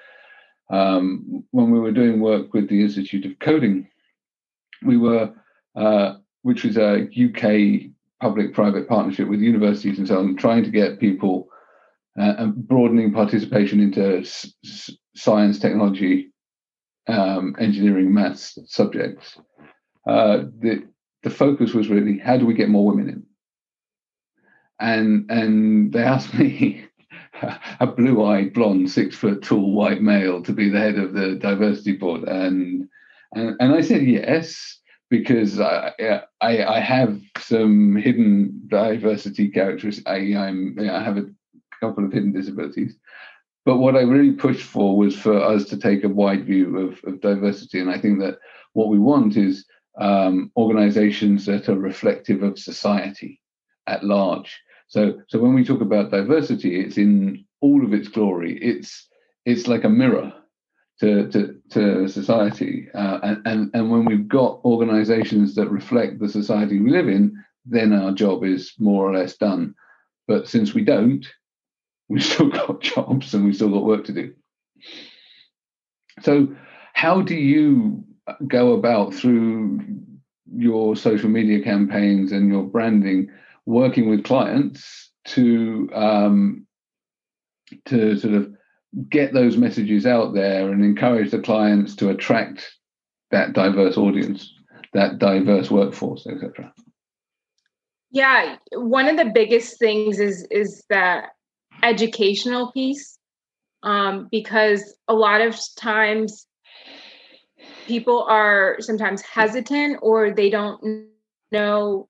um, 0.71 1.45
when 1.51 1.71
we 1.71 1.81
were 1.81 1.93
doing 1.93 2.21
work 2.21 2.53
with 2.55 2.69
the 2.69 2.81
Institute 2.81 3.25
of 3.25 3.39
Coding, 3.41 3.89
we 4.85 4.97
were, 4.97 5.33
uh, 5.77 6.15
which 6.43 6.65
was 6.65 6.77
a 6.77 7.09
UK 7.13 7.91
public-private 8.21 8.89
partnership 8.89 9.29
with 9.29 9.41
universities 9.41 9.99
and 9.99 10.07
so 10.07 10.19
on, 10.19 10.37
trying 10.37 10.63
to 10.65 10.71
get 10.71 11.01
people 11.01 11.49
uh, 12.19 12.35
and 12.39 12.69
broadening 12.69 13.13
participation 13.13 13.81
into 13.81 14.19
s- 14.19 14.53
science, 15.15 15.59
technology, 15.59 16.31
um, 17.09 17.55
engineering, 17.59 18.13
maths 18.13 18.59
subjects. 18.67 19.39
Uh, 20.07 20.45
the 20.61 20.87
the 21.23 21.31
focus 21.31 21.75
was 21.75 21.89
really 21.89 22.19
how 22.19 22.37
do 22.37 22.47
we 22.47 22.55
get 22.55 22.69
more 22.69 22.87
women 22.87 23.09
in, 23.09 23.27
and 24.81 25.31
and 25.31 25.93
they 25.93 26.03
asked 26.03 26.33
me 26.39 26.85
a 27.81 27.87
blue-eyed, 27.87 28.53
blonde, 28.53 28.91
six-foot-tall 28.91 29.73
white 29.73 30.03
male 30.03 30.43
to 30.43 30.53
be 30.53 30.69
the 30.69 30.79
head 30.79 30.99
of 30.99 31.13
the 31.13 31.37
diversity 31.37 31.93
board, 31.93 32.25
and 32.25 32.89
and, 33.33 33.57
and 33.61 33.73
I 33.73 33.81
said 33.81 34.03
yes 34.03 34.79
because 35.09 35.61
I, 35.61 35.93
I, 36.41 36.65
I 36.65 36.81
have 36.81 37.21
some 37.39 37.97
hidden 37.97 38.63
diversity 38.69 39.49
characteristics. 39.49 40.07
I 40.07 40.37
I'm 40.37 40.77
I 40.81 41.03
have 41.03 41.17
a 41.17 41.27
couple 41.81 42.05
of 42.05 42.13
hidden 42.13 42.33
disabilities, 42.33 42.97
but 43.65 43.79
what 43.79 43.97
I 43.97 44.01
really 44.01 44.33
pushed 44.33 44.63
for 44.63 44.97
was 44.97 45.17
for 45.17 45.37
us 45.37 45.65
to 45.67 45.77
take 45.77 46.05
a 46.05 46.09
wide 46.09 46.47
view 46.47 46.79
of, 46.79 47.01
of 47.05 47.21
diversity, 47.21 47.81
and 47.81 47.91
I 47.91 47.99
think 47.99 48.21
that 48.21 48.39
what 48.73 48.89
we 48.89 48.99
want 48.99 49.37
is 49.37 49.65
um, 49.99 50.51
organizations 50.57 51.47
that 51.47 51.69
are 51.69 51.79
reflective 51.79 52.43
of 52.43 52.59
society 52.59 53.41
at 53.87 54.05
large. 54.05 54.61
So, 54.91 55.23
so 55.29 55.39
when 55.39 55.55
we 55.55 55.65
talk 55.65 55.81
about 55.81 56.11
diversity, 56.11 56.81
it's 56.81 56.99
in 56.99 57.45
all 57.61 57.85
of 57.85 57.95
its 57.95 58.09
glory. 58.09 58.59
It's 58.61 59.09
it's 59.47 59.69
like 59.69 59.85
a 59.85 59.89
mirror 59.89 60.33
to 60.99 61.29
to, 61.31 61.55
to 61.71 62.09
society, 62.09 62.89
uh, 62.93 63.21
and, 63.23 63.47
and 63.47 63.71
and 63.73 63.91
when 63.91 64.05
we've 64.05 64.29
got 64.29 64.61
organisations 64.65 65.55
that 65.55 65.71
reflect 65.71 66.19
the 66.19 66.29
society 66.29 66.81
we 66.81 66.91
live 66.91 67.09
in, 67.09 67.33
then 67.65 67.93
our 67.93 68.11
job 68.11 68.45
is 68.45 68.75
more 68.81 69.09
or 69.09 69.15
less 69.17 69.37
done. 69.37 69.77
But 70.27 70.49
since 70.49 70.75
we 70.75 70.85
don't, 70.85 71.25
we've 72.09 72.25
still 72.25 72.51
got 72.51 72.81
jobs 72.81 73.33
and 73.33 73.45
we've 73.45 73.55
still 73.55 73.71
got 73.71 73.85
work 73.85 74.05
to 74.07 74.13
do. 74.13 74.35
So, 76.21 76.49
how 76.95 77.23
do 77.23 77.37
you 77.37 78.03
go 78.49 78.73
about 78.73 79.15
through 79.15 79.83
your 80.53 80.97
social 80.97 81.29
media 81.29 81.63
campaigns 81.63 82.33
and 82.33 82.51
your 82.51 82.65
branding? 82.65 83.31
Working 83.67 84.09
with 84.09 84.25
clients 84.25 85.11
to 85.27 85.89
um, 85.95 86.67
to 87.87 88.17
sort 88.17 88.35
of 88.35 88.53
get 89.09 89.33
those 89.33 89.57
messages 89.57 90.07
out 90.07 90.35
there 90.35 90.71
and 90.71 90.85
encourage 90.85 91.31
the 91.31 91.39
clients 91.39 91.95
to 91.97 92.11
attract 92.11 92.69
that 93.31 93.53
diverse 93.53 93.97
audience, 93.97 94.53
that 94.93 95.19
diverse 95.19 95.71
workforce, 95.71 96.27
etc. 96.27 96.73
Yeah, 98.11 98.57
one 98.73 99.09
of 99.09 99.17
the 99.17 99.31
biggest 99.33 99.79
things 99.79 100.19
is 100.19 100.47
is 100.51 100.85
that 100.91 101.31
educational 101.83 102.73
piece, 102.73 103.19
um, 103.83 104.29
because 104.31 104.97
a 105.07 105.15
lot 105.15 105.41
of 105.41 105.59
times 105.77 106.47
people 107.87 108.25
are 108.29 108.77
sometimes 108.81 109.23
hesitant 109.23 109.99
or 110.03 110.33
they 110.33 110.51
don't 110.51 111.07
know 111.53 112.09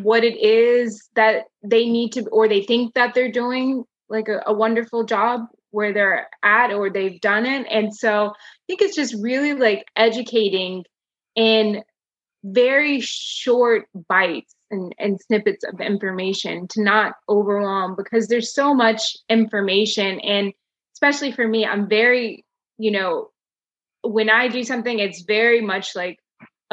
what 0.00 0.24
it 0.24 0.38
is 0.38 1.08
that 1.14 1.44
they 1.62 1.88
need 1.88 2.12
to 2.12 2.26
or 2.28 2.48
they 2.48 2.62
think 2.62 2.94
that 2.94 3.14
they're 3.14 3.30
doing 3.30 3.84
like 4.08 4.28
a, 4.28 4.42
a, 4.46 4.52
wonderful 4.52 5.04
job 5.04 5.42
where 5.70 5.92
they're 5.92 6.28
at 6.42 6.72
or 6.72 6.90
they've 6.90 7.20
done 7.20 7.46
it. 7.46 7.66
And 7.70 7.94
so 7.94 8.28
i 8.28 8.62
think 8.66 8.82
it's 8.82 8.96
just 8.96 9.14
really 9.20 9.54
like 9.54 9.84
educating 9.96 10.84
in 11.34 11.82
very 12.44 13.00
short 13.00 13.86
bites 14.08 14.54
and, 14.70 14.94
and 14.98 15.20
snippets 15.20 15.64
of 15.64 15.80
information 15.80 16.66
to 16.68 16.82
not 16.82 17.14
overwhelm 17.28 17.94
because 17.96 18.26
there's 18.28 18.54
so 18.54 18.74
much 18.74 19.16
information. 19.28 20.18
And 20.20 20.52
especially 21.02 21.32
for 21.32 21.46
me 21.46 21.66
i'm 21.66 21.88
very 21.88 22.44
you 22.78 22.90
know 22.90 23.28
when 24.02 24.30
i 24.30 24.46
do 24.46 24.62
something 24.62 25.00
it's 25.00 25.22
very 25.22 25.60
much 25.60 25.96
like 25.96 26.18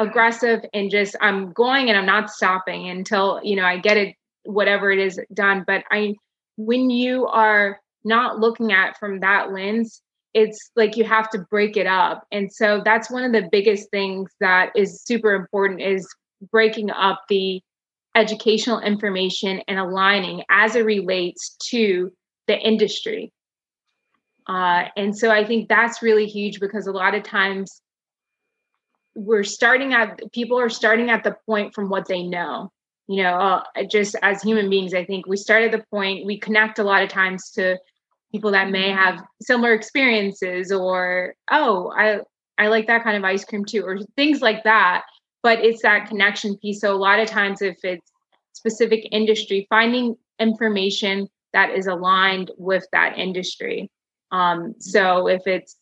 aggressive 0.00 0.60
and 0.74 0.90
just 0.90 1.14
I'm 1.20 1.52
going 1.52 1.88
and 1.88 1.98
I'm 1.98 2.06
not 2.06 2.30
stopping 2.30 2.88
until 2.88 3.40
you 3.44 3.54
know 3.54 3.64
I 3.64 3.78
get 3.78 3.96
it 3.96 4.16
whatever 4.44 4.90
it 4.90 4.98
is 4.98 5.20
done. 5.32 5.64
But 5.66 5.84
I 5.90 6.14
when 6.56 6.90
you 6.90 7.26
are 7.26 7.78
not 8.02 8.40
looking 8.40 8.72
at 8.72 8.98
from 8.98 9.20
that 9.20 9.52
lens 9.52 10.02
it's 10.32 10.70
like 10.76 10.96
you 10.96 11.02
have 11.02 11.28
to 11.28 11.38
break 11.50 11.76
it 11.76 11.88
up. 11.88 12.24
And 12.30 12.52
so 12.52 12.82
that's 12.84 13.10
one 13.10 13.24
of 13.24 13.32
the 13.32 13.48
biggest 13.50 13.90
things 13.90 14.30
that 14.38 14.70
is 14.76 15.02
super 15.02 15.34
important 15.34 15.80
is 15.80 16.08
breaking 16.52 16.90
up 16.90 17.22
the 17.28 17.60
educational 18.14 18.78
information 18.78 19.60
and 19.66 19.80
aligning 19.80 20.44
as 20.48 20.76
it 20.76 20.84
relates 20.84 21.56
to 21.70 22.12
the 22.46 22.56
industry. 22.56 23.32
Uh, 24.46 24.84
and 24.96 25.16
so 25.16 25.30
i 25.30 25.44
think 25.44 25.68
that's 25.68 26.02
really 26.02 26.26
huge 26.26 26.58
because 26.58 26.88
a 26.88 26.92
lot 26.92 27.14
of 27.14 27.22
times 27.22 27.82
we're 29.14 29.44
starting 29.44 29.92
at 29.92 30.20
people 30.32 30.58
are 30.58 30.68
starting 30.68 31.10
at 31.10 31.24
the 31.24 31.36
point 31.46 31.74
from 31.74 31.88
what 31.88 32.06
they 32.06 32.22
know. 32.22 32.70
You 33.08 33.24
know 33.24 33.34
uh, 33.34 33.62
just 33.90 34.14
as 34.22 34.40
human 34.40 34.70
beings 34.70 34.94
i 34.94 35.04
think 35.04 35.26
we 35.26 35.36
start 35.36 35.64
at 35.64 35.72
the 35.72 35.84
point 35.90 36.26
we 36.26 36.38
connect 36.38 36.78
a 36.78 36.84
lot 36.84 37.02
of 37.02 37.08
times 37.08 37.50
to 37.56 37.76
people 38.30 38.52
that 38.52 38.70
may 38.70 38.90
have 38.90 39.20
similar 39.42 39.72
experiences 39.72 40.70
or 40.70 41.34
oh 41.50 41.92
i 41.96 42.20
i 42.58 42.68
like 42.68 42.86
that 42.86 43.02
kind 43.02 43.16
of 43.16 43.24
ice 43.24 43.44
cream 43.44 43.64
too 43.64 43.82
or 43.82 43.98
things 44.16 44.40
like 44.40 44.62
that. 44.64 45.02
But 45.42 45.64
it's 45.64 45.82
that 45.82 46.08
connection 46.08 46.58
piece. 46.58 46.82
So 46.82 46.94
a 46.94 46.98
lot 46.98 47.18
of 47.18 47.26
times 47.26 47.62
if 47.62 47.78
it's 47.82 48.12
specific 48.52 49.08
industry 49.10 49.66
finding 49.70 50.16
information 50.38 51.28
that 51.54 51.70
is 51.70 51.86
aligned 51.86 52.50
with 52.58 52.86
that 52.92 53.18
industry. 53.18 53.90
Um 54.30 54.74
so 54.78 55.26
if 55.26 55.46
it's 55.46 55.76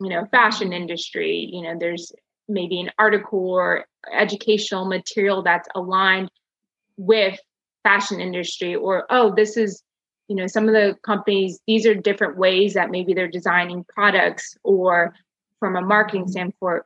you 0.00 0.08
know 0.08 0.24
fashion 0.30 0.72
industry 0.72 1.50
you 1.52 1.62
know 1.62 1.76
there's 1.78 2.12
maybe 2.50 2.80
an 2.80 2.90
article 2.98 3.50
or 3.50 3.84
educational 4.12 4.84
material 4.84 5.42
that's 5.42 5.68
aligned 5.74 6.30
with 6.96 7.38
fashion 7.82 8.20
industry 8.20 8.74
or 8.74 9.06
oh 9.10 9.34
this 9.34 9.56
is 9.56 9.82
you 10.28 10.36
know 10.36 10.46
some 10.46 10.68
of 10.68 10.74
the 10.74 10.96
companies 11.02 11.60
these 11.66 11.86
are 11.86 11.94
different 11.94 12.36
ways 12.36 12.74
that 12.74 12.90
maybe 12.90 13.14
they're 13.14 13.28
designing 13.28 13.84
products 13.84 14.56
or 14.62 15.14
from 15.58 15.76
a 15.76 15.80
marketing 15.80 16.28
standpoint 16.28 16.82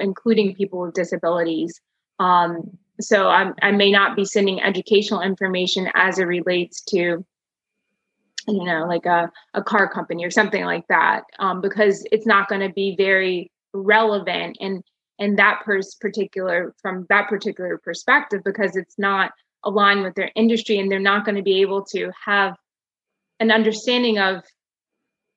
including 0.00 0.54
people 0.54 0.80
with 0.80 0.94
disabilities. 0.94 1.80
Um, 2.18 2.78
so 3.00 3.28
I'm, 3.28 3.54
i 3.62 3.70
may 3.70 3.92
not 3.92 4.16
be 4.16 4.24
sending 4.24 4.60
educational 4.60 5.20
information 5.20 5.88
as 5.94 6.18
it 6.18 6.24
relates 6.24 6.80
to 6.86 7.24
you 8.48 8.64
know 8.64 8.86
like 8.88 9.06
a, 9.06 9.30
a 9.54 9.62
car 9.62 9.88
company 9.88 10.24
or 10.24 10.32
something 10.32 10.64
like 10.64 10.84
that 10.88 11.22
um, 11.38 11.60
because 11.60 12.04
it's 12.10 12.26
not 12.26 12.48
going 12.48 12.60
to 12.60 12.74
be 12.74 12.96
very 12.96 13.52
relevant 13.72 14.56
and 14.60 14.82
and 15.18 15.38
that 15.38 15.62
pers- 15.64 15.96
particular 15.96 16.74
from 16.80 17.06
that 17.08 17.28
particular 17.28 17.78
perspective 17.78 18.42
because 18.44 18.76
it's 18.76 18.98
not 18.98 19.32
aligned 19.64 20.02
with 20.02 20.14
their 20.14 20.30
industry 20.36 20.78
and 20.78 20.90
they're 20.90 21.00
not 21.00 21.24
going 21.24 21.36
to 21.36 21.42
be 21.42 21.60
able 21.60 21.84
to 21.84 22.10
have 22.24 22.56
an 23.40 23.50
understanding 23.50 24.18
of 24.18 24.42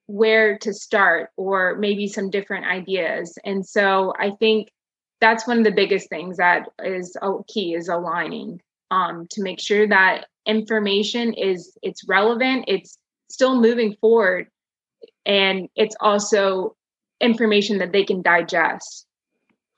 where 0.07 0.57
to 0.59 0.73
start 0.73 1.29
or 1.37 1.75
maybe 1.75 2.07
some 2.07 2.29
different 2.29 2.65
ideas. 2.65 3.37
And 3.43 3.65
so 3.65 4.13
i 4.19 4.31
think 4.31 4.69
that's 5.21 5.47
one 5.47 5.59
of 5.59 5.63
the 5.63 5.71
biggest 5.71 6.09
things 6.09 6.37
that 6.37 6.67
is 6.83 7.15
a 7.21 7.31
key 7.47 7.75
is 7.75 7.87
aligning 7.87 8.59
um, 8.89 9.27
to 9.29 9.41
make 9.41 9.61
sure 9.61 9.87
that 9.87 10.25
information 10.45 11.33
is 11.33 11.77
it's 11.83 12.07
relevant 12.07 12.65
it's 12.67 12.97
still 13.29 13.61
moving 13.61 13.95
forward 14.01 14.47
and 15.25 15.69
it's 15.75 15.95
also 16.01 16.75
information 17.21 17.77
that 17.77 17.91
they 17.91 18.03
can 18.03 18.23
digest 18.23 19.05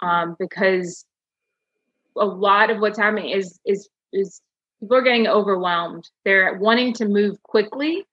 um, 0.03 0.35
because 0.37 1.05
a 2.17 2.25
lot 2.25 2.69
of 2.69 2.79
what's 2.79 2.99
happening 2.99 3.29
is 3.29 3.59
is 3.65 3.89
is 4.11 4.41
people 4.79 4.97
are 4.97 5.01
getting 5.01 5.27
overwhelmed. 5.27 6.09
They're 6.25 6.57
wanting 6.59 6.93
to 6.95 7.07
move 7.07 7.41
quickly 7.43 8.05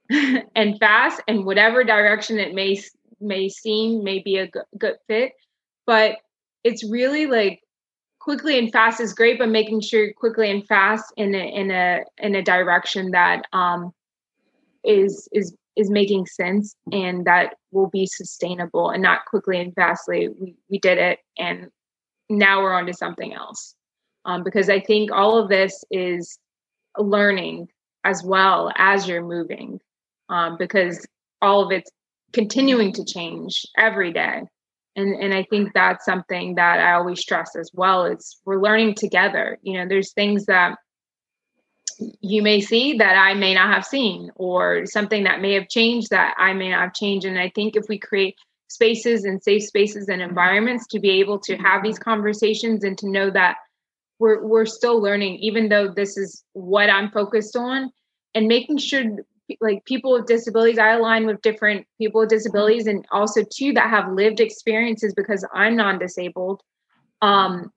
and 0.10 0.78
fast 0.80 1.22
and 1.28 1.44
whatever 1.44 1.84
direction 1.84 2.38
it 2.38 2.54
may 2.54 2.80
may 3.20 3.48
seem 3.48 4.02
may 4.02 4.20
be 4.20 4.38
a 4.38 4.48
good, 4.48 4.64
good 4.78 4.96
fit. 5.06 5.32
But 5.86 6.16
it's 6.64 6.88
really 6.88 7.26
like 7.26 7.60
quickly 8.18 8.58
and 8.58 8.72
fast 8.72 9.00
is 9.00 9.14
great 9.14 9.38
but 9.38 9.48
making 9.48 9.80
sure 9.80 10.12
quickly 10.14 10.50
and 10.50 10.66
fast 10.66 11.12
in 11.16 11.34
a 11.34 11.38
in 11.38 11.70
a 11.70 12.00
in 12.18 12.34
a 12.34 12.42
direction 12.42 13.12
that 13.12 13.42
um 13.52 13.92
is 14.82 15.28
is 15.32 15.54
is 15.76 15.90
making 15.90 16.26
sense 16.26 16.74
and 16.90 17.24
that 17.26 17.54
will 17.70 17.88
be 17.88 18.06
sustainable 18.06 18.90
and 18.90 19.02
not 19.02 19.26
quickly 19.26 19.60
and 19.60 19.74
fastly. 19.74 20.28
We, 20.28 20.56
we 20.70 20.78
did 20.78 20.98
it 20.98 21.18
and 21.38 21.68
now 22.28 22.62
we're 22.62 22.72
on 22.72 22.86
to 22.86 22.94
something 22.94 23.32
else. 23.34 23.74
Um, 24.24 24.42
because 24.42 24.68
i 24.68 24.80
think 24.80 25.12
all 25.12 25.38
of 25.38 25.48
this 25.48 25.84
is 25.90 26.38
learning 26.98 27.68
as 28.02 28.24
well 28.24 28.72
as 28.76 29.06
you're 29.06 29.24
moving 29.24 29.78
um, 30.28 30.56
because 30.58 31.06
all 31.40 31.64
of 31.64 31.70
it's 31.70 31.90
continuing 32.32 32.92
to 32.94 33.04
change 33.04 33.64
every 33.76 34.12
day. 34.12 34.42
And 34.96 35.14
and 35.14 35.34
i 35.34 35.44
think 35.50 35.72
that's 35.74 36.04
something 36.04 36.54
that 36.56 36.80
i 36.80 36.94
always 36.94 37.20
stress 37.20 37.54
as 37.54 37.70
well. 37.74 38.04
It's 38.04 38.40
we're 38.44 38.60
learning 38.60 38.94
together. 38.94 39.58
You 39.62 39.78
know 39.78 39.86
there's 39.88 40.12
things 40.12 40.46
that 40.46 40.78
you 42.20 42.42
may 42.42 42.60
see 42.60 42.94
that 42.98 43.16
I 43.16 43.34
may 43.34 43.54
not 43.54 43.72
have 43.72 43.84
seen, 43.84 44.30
or 44.36 44.86
something 44.86 45.24
that 45.24 45.40
may 45.40 45.54
have 45.54 45.68
changed 45.68 46.10
that 46.10 46.34
I 46.38 46.52
may 46.52 46.70
not 46.70 46.80
have 46.80 46.94
changed. 46.94 47.26
And 47.26 47.38
I 47.38 47.50
think 47.54 47.76
if 47.76 47.88
we 47.88 47.98
create 47.98 48.36
spaces 48.68 49.24
and 49.24 49.42
safe 49.42 49.62
spaces 49.62 50.08
and 50.08 50.20
environments 50.20 50.86
to 50.88 51.00
be 51.00 51.10
able 51.20 51.38
to 51.38 51.56
have 51.56 51.82
these 51.82 51.98
conversations 51.98 52.84
and 52.84 52.98
to 52.98 53.08
know 53.08 53.30
that 53.30 53.56
we're 54.18 54.46
we're 54.46 54.66
still 54.66 55.00
learning, 55.00 55.36
even 55.36 55.68
though 55.68 55.88
this 55.88 56.16
is 56.16 56.42
what 56.52 56.90
I'm 56.90 57.10
focused 57.10 57.56
on, 57.56 57.90
and 58.34 58.48
making 58.48 58.78
sure 58.78 59.04
like 59.60 59.84
people 59.84 60.12
with 60.12 60.26
disabilities, 60.26 60.78
I 60.78 60.94
align 60.94 61.26
with 61.26 61.40
different 61.40 61.86
people 61.98 62.20
with 62.22 62.30
disabilities, 62.30 62.86
and 62.86 63.06
also 63.12 63.42
too 63.42 63.72
that 63.74 63.90
have 63.90 64.12
lived 64.12 64.40
experiences 64.40 65.14
because 65.14 65.46
I'm 65.54 65.76
non-disabled, 65.76 66.62
um, 67.22 67.70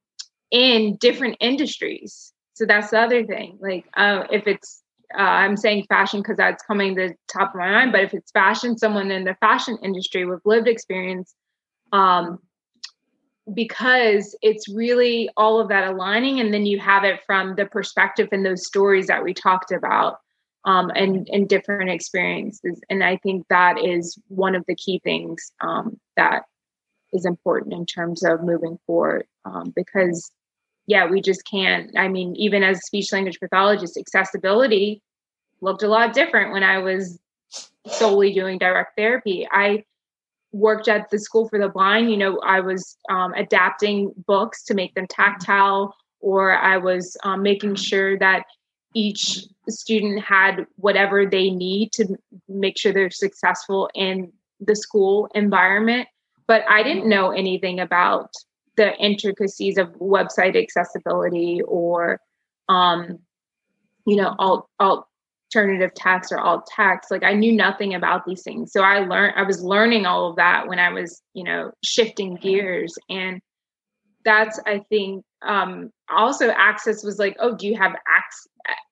in 0.51 0.97
different 0.97 1.37
industries 1.39 2.33
so 2.59 2.65
that's 2.65 2.89
the 2.89 2.99
other 2.99 3.25
thing. 3.25 3.57
Like, 3.61 3.85
uh, 3.95 4.25
if 4.33 4.45
it's, 4.45 4.83
uh, 5.17 5.21
I'm 5.21 5.55
saying 5.55 5.85
fashion 5.87 6.19
because 6.19 6.35
that's 6.35 6.61
coming 6.61 6.93
to 6.97 7.07
the 7.07 7.15
top 7.31 7.51
of 7.51 7.55
my 7.55 7.71
mind, 7.71 7.93
but 7.93 8.01
if 8.01 8.13
it's 8.13 8.31
fashion, 8.31 8.77
someone 8.77 9.11
in 9.11 9.23
the 9.23 9.35
fashion 9.35 9.77
industry 9.81 10.25
with 10.25 10.41
lived 10.43 10.67
experience, 10.67 11.33
um, 11.93 12.39
because 13.53 14.35
it's 14.41 14.67
really 14.67 15.29
all 15.37 15.61
of 15.61 15.69
that 15.69 15.87
aligning, 15.87 16.41
and 16.41 16.53
then 16.53 16.65
you 16.65 16.79
have 16.79 17.05
it 17.05 17.21
from 17.25 17.55
the 17.55 17.65
perspective 17.65 18.27
and 18.33 18.45
those 18.45 18.67
stories 18.67 19.07
that 19.07 19.23
we 19.23 19.33
talked 19.33 19.71
about, 19.71 20.17
um, 20.65 20.91
and 20.93 21.29
and 21.31 21.47
different 21.47 21.89
experiences. 21.89 22.81
And 22.89 23.05
I 23.05 23.15
think 23.23 23.47
that 23.49 23.79
is 23.81 24.19
one 24.27 24.53
of 24.53 24.65
the 24.67 24.75
key 24.75 24.99
things 25.01 25.53
um, 25.61 25.97
that 26.17 26.43
is 27.13 27.25
important 27.25 27.73
in 27.73 27.85
terms 27.85 28.21
of 28.21 28.43
moving 28.43 28.77
forward, 28.85 29.25
um, 29.45 29.71
because 29.73 30.29
yeah, 30.89 31.05
we 31.05 31.21
just 31.21 31.45
can't. 31.45 31.95
I 31.95 32.07
mean, 32.07 32.35
even 32.35 32.63
as 32.63 32.83
speech 32.83 33.13
language 33.13 33.39
pathologist, 33.39 33.95
accessibility 33.95 35.03
looked 35.61 35.83
a 35.83 35.87
lot 35.87 36.13
different 36.13 36.51
when 36.51 36.63
I 36.63 36.79
was 36.79 37.19
solely 37.85 38.33
doing 38.33 38.57
direct 38.57 38.97
therapy. 38.97 39.47
I 39.51 39.83
worked 40.51 40.87
at 40.87 41.11
the 41.11 41.19
school 41.19 41.47
for 41.47 41.59
the 41.59 41.69
blind. 41.69 42.09
You 42.09 42.17
know, 42.17 42.39
I 42.39 42.61
was 42.61 42.97
um, 43.07 43.33
adapting 43.35 44.13
books 44.25 44.63
to 44.63 44.73
make 44.73 44.95
them 44.95 45.05
tactile, 45.05 45.95
or 46.21 46.57
I 46.57 46.77
was 46.77 47.15
um, 47.23 47.43
making 47.43 47.75
sure 47.75 48.17
that 48.17 48.45
each 48.95 49.45
student 49.67 50.23
had 50.23 50.65
whatever 50.77 51.27
they 51.27 51.51
need 51.51 51.91
to 51.91 52.17
make 52.47 52.79
sure 52.79 52.91
they're 52.93 53.11
successful 53.11 53.91
in 53.93 54.33
the 54.59 54.75
school 54.75 55.29
environment. 55.35 56.07
But 56.47 56.63
I 56.67 56.81
didn't 56.81 57.07
know 57.07 57.29
anything 57.29 57.79
about 57.79 58.31
the 58.79 58.95
intricacies 58.97 59.77
of 59.77 59.89
website 59.99 60.55
accessibility 60.55 61.59
or 61.67 62.17
um, 62.69 63.19
you 64.07 64.15
know 64.15 64.33
alt, 64.39 64.69
alternative 64.79 65.93
text 65.95 66.31
or 66.31 66.39
alt 66.39 66.65
text 66.73 67.11
like 67.11 67.23
i 67.23 67.33
knew 67.33 67.51
nothing 67.51 67.93
about 67.93 68.25
these 68.25 68.41
things. 68.41 68.71
So 68.71 68.81
i 68.81 68.99
learned 68.99 69.33
i 69.35 69.43
was 69.43 69.61
learning 69.61 70.05
all 70.05 70.29
of 70.29 70.37
that 70.37 70.67
when 70.67 70.79
i 70.79 70.89
was 70.89 71.21
you 71.33 71.43
know 71.43 71.71
shifting 71.83 72.35
gears. 72.35 72.95
And 73.09 73.41
that's 74.23 74.59
i 74.65 74.79
think 74.89 75.23
um 75.41 75.89
also 76.09 76.49
access 76.51 77.03
was 77.03 77.19
like 77.19 77.35
oh 77.39 77.55
do 77.55 77.67
you 77.67 77.75
have 77.77 77.93
access 78.07 78.47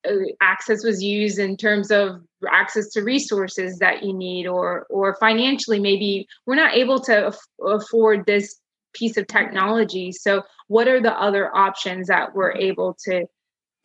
uh, 0.10 0.32
access 0.42 0.84
was 0.84 1.02
used 1.02 1.40
in 1.40 1.56
terms 1.56 1.92
of 1.92 2.22
access 2.52 2.90
to 2.90 3.02
resources 3.02 3.78
that 3.80 4.04
you 4.04 4.14
need 4.14 4.48
or 4.48 4.86
or 4.90 5.16
financially 5.20 5.80
maybe 5.80 6.28
we're 6.46 6.56
not 6.56 6.74
able 6.74 7.00
to 7.00 7.28
aff- 7.28 7.48
afford 7.66 8.26
this 8.26 8.60
piece 8.98 9.18
of 9.18 9.28
technology. 9.28 10.12
So 10.12 10.44
what 10.68 10.88
are 10.88 11.02
the 11.02 11.14
other 11.14 11.56
options 11.56 12.08
that 12.08 12.36
we're 12.36 12.54
able 12.54 12.98
to 13.06 13.26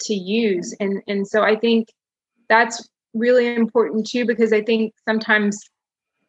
to 0.03 0.15
use? 0.15 0.75
And 0.81 1.03
and 1.07 1.27
so 1.27 1.43
i 1.43 1.57
think 1.57 1.89
that's 2.49 2.89
really 3.15 3.55
important 3.55 4.07
too 4.07 4.25
because 4.27 4.53
i 4.53 4.63
think 4.63 4.95
sometimes 5.09 5.61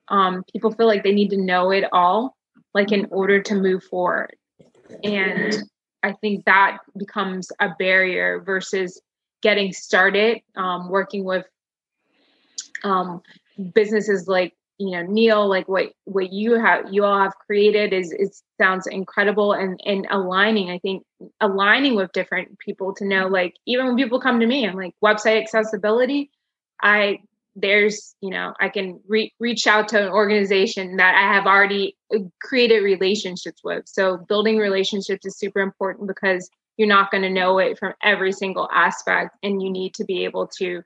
um, 0.10 0.44
people 0.52 0.72
feel 0.72 0.86
like 0.86 1.04
they 1.04 1.14
need 1.14 1.30
to 1.30 1.38
know 1.38 1.72
it 1.72 1.86
all 1.94 2.36
like 2.74 2.92
in 2.92 3.08
order 3.10 3.42
to 3.42 3.56
move 3.56 3.84
forward. 3.84 4.36
And 5.04 5.64
i 6.04 6.12
think 6.12 6.46
that 6.46 6.80
becomes 6.98 7.52
a 7.60 7.70
barrier 7.80 8.42
versus 8.42 9.02
getting 9.42 9.74
started 9.74 10.42
um, 10.56 10.90
working 10.90 11.24
with 11.24 11.46
um, 12.84 13.22
businesses 13.74 14.28
like 14.28 14.54
you 14.78 14.92
know 14.92 15.04
neil 15.04 15.48
like 15.48 15.68
what 15.68 15.92
what 16.06 16.32
you 16.34 16.60
have 16.60 16.92
you 16.92 17.04
all 17.04 17.20
have 17.20 17.38
created 17.46 17.94
is 17.94 18.12
it 18.12 18.36
sounds 18.60 18.88
incredible 18.88 19.54
and 19.54 19.80
and 19.86 20.08
aligning 20.10 20.70
i 20.70 20.80
think 20.80 21.04
aligning 21.42 21.96
with 21.96 22.12
different 22.12 22.58
people 22.60 22.94
to 22.94 23.06
know 23.06 23.28
like 23.28 23.54
even 23.68 23.86
when 23.86 23.96
people 23.96 24.20
come 24.20 24.40
to 24.40 24.48
me 24.48 24.68
i'm 24.68 24.76
like 24.76 24.94
website 25.04 25.42
accessibility 25.42 26.32
i 26.82 27.20
there's 27.56 28.16
you 28.22 28.32
know 28.32 28.54
i 28.60 28.68
can 28.68 29.00
re- 29.08 29.34
reach 29.40 29.68
out 29.68 29.88
to 29.88 30.02
an 30.02 30.12
organization 30.12 30.98
that 30.98 31.16
i 31.16 31.34
have 31.34 31.46
already 31.46 31.96
uh, 32.14 32.20
created 32.42 32.84
relationships 32.84 33.62
with. 33.64 33.84
So 33.88 34.18
building 34.18 34.58
relationships 34.58 35.26
is 35.26 35.38
super 35.38 35.60
important 35.60 36.08
because 36.08 36.50
you're 36.78 36.88
not 36.88 37.12
going 37.12 37.24
to 37.24 37.30
know 37.30 37.60
it 37.60 37.78
from 37.78 37.94
every 38.04 38.32
single 38.32 38.68
aspect 38.72 39.38
and 39.44 39.62
you 39.62 39.70
need 39.70 39.94
to 39.96 40.06
be 40.06 40.24
able 40.24 40.48
to 40.60 40.82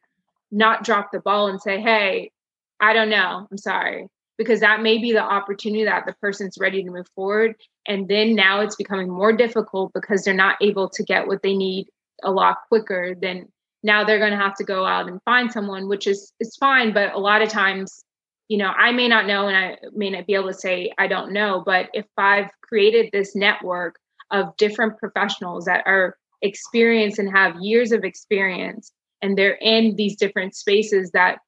not 0.51 0.83
drop 0.83 1.11
the 1.11 1.19
ball 1.19 1.47
and 1.47 1.61
say 1.61 1.81
hey 1.81 2.31
I 2.79 2.93
don't 2.93 3.09
know. 3.09 3.47
I'm 3.49 3.57
sorry. 3.57 4.07
Because 4.37 4.59
that 4.59 4.81
may 4.81 4.99
be 4.99 5.11
the 5.11 5.23
opportunity 5.23 5.83
that 5.85 6.05
the 6.05 6.13
person's 6.21 6.57
ready 6.59 6.83
to 6.83 6.91
move 6.91 7.07
forward. 7.15 7.55
And 7.87 8.07
then 8.07 8.35
now 8.35 8.61
it's 8.61 8.75
becoming 8.75 9.09
more 9.09 9.33
difficult 9.33 9.93
because 9.93 10.23
they're 10.23 10.33
not 10.33 10.57
able 10.61 10.89
to 10.89 11.03
get 11.03 11.27
what 11.27 11.41
they 11.41 11.55
need 11.55 11.87
a 12.23 12.31
lot 12.31 12.57
quicker. 12.69 13.15
Then 13.19 13.47
now 13.81 14.03
they're 14.03 14.19
going 14.19 14.31
to 14.31 14.37
have 14.37 14.55
to 14.57 14.63
go 14.63 14.85
out 14.85 15.07
and 15.07 15.21
find 15.23 15.51
someone, 15.51 15.87
which 15.87 16.05
is 16.05 16.33
is 16.39 16.55
fine. 16.55 16.93
But 16.93 17.13
a 17.13 17.19
lot 17.19 17.41
of 17.41 17.49
times, 17.49 18.03
you 18.47 18.57
know, 18.57 18.71
I 18.77 18.91
may 18.91 19.07
not 19.07 19.25
know 19.25 19.47
and 19.47 19.57
I 19.57 19.77
may 19.93 20.11
not 20.11 20.27
be 20.27 20.35
able 20.35 20.49
to 20.49 20.53
say 20.53 20.91
I 20.99 21.07
don't 21.07 21.31
know. 21.31 21.63
But 21.65 21.89
if 21.93 22.05
I've 22.17 22.51
created 22.61 23.09
this 23.11 23.35
network 23.35 23.95
of 24.29 24.55
different 24.57 24.99
professionals 24.99 25.65
that 25.65 25.83
are 25.87 26.17
experienced 26.41 27.17
and 27.17 27.29
have 27.29 27.55
years 27.59 27.91
of 27.91 28.03
experience 28.03 28.91
and 29.21 29.37
they're 29.37 29.57
in 29.61 29.95
these 29.95 30.15
different 30.15 30.55
spaces 30.55 31.11
that 31.11 31.39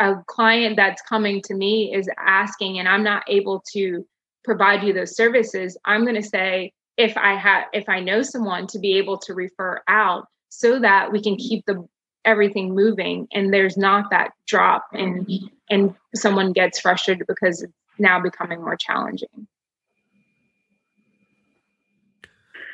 a 0.00 0.16
client 0.26 0.76
that's 0.76 1.02
coming 1.02 1.40
to 1.42 1.54
me 1.54 1.94
is 1.94 2.08
asking 2.18 2.78
and 2.78 2.88
i'm 2.88 3.04
not 3.04 3.22
able 3.28 3.62
to 3.72 4.04
provide 4.44 4.82
you 4.82 4.92
those 4.92 5.16
services 5.16 5.78
i'm 5.84 6.04
going 6.04 6.20
to 6.20 6.28
say 6.28 6.72
if 6.96 7.16
i 7.16 7.34
have 7.34 7.64
if 7.72 7.88
i 7.88 8.00
know 8.00 8.22
someone 8.22 8.66
to 8.66 8.78
be 8.78 8.96
able 8.96 9.18
to 9.18 9.34
refer 9.34 9.80
out 9.86 10.26
so 10.48 10.80
that 10.80 11.12
we 11.12 11.22
can 11.22 11.36
keep 11.36 11.64
the 11.66 11.86
everything 12.24 12.74
moving 12.74 13.26
and 13.32 13.52
there's 13.52 13.76
not 13.76 14.10
that 14.10 14.32
drop 14.46 14.84
and 14.92 15.30
and 15.70 15.94
someone 16.14 16.52
gets 16.52 16.80
frustrated 16.80 17.26
because 17.26 17.62
it's 17.62 17.72
now 17.98 18.20
becoming 18.20 18.60
more 18.60 18.76
challenging. 18.76 19.46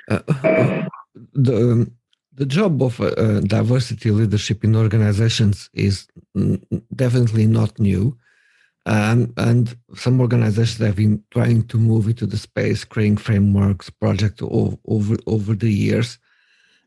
Uh, 0.08 0.20
uh, 0.28 0.48
uh 0.48 0.88
the 1.34 1.72
um, 1.72 1.92
the 2.36 2.46
job 2.46 2.82
of 2.82 3.00
uh, 3.00 3.40
diversity 3.40 4.10
leadership 4.10 4.62
in 4.62 4.76
organizations 4.76 5.70
is 5.72 6.06
definitely 6.94 7.46
not 7.46 7.78
new. 7.78 8.16
Um, 8.84 9.32
and 9.36 9.76
some 9.94 10.20
organizations 10.20 10.86
have 10.86 10.96
been 10.96 11.24
trying 11.32 11.66
to 11.68 11.76
move 11.76 12.06
into 12.06 12.26
the 12.26 12.36
space, 12.36 12.84
creating 12.84 13.16
frameworks, 13.16 13.90
projects 13.90 14.40
over, 14.42 15.16
over, 15.26 15.54
the 15.54 15.72
years. 15.72 16.18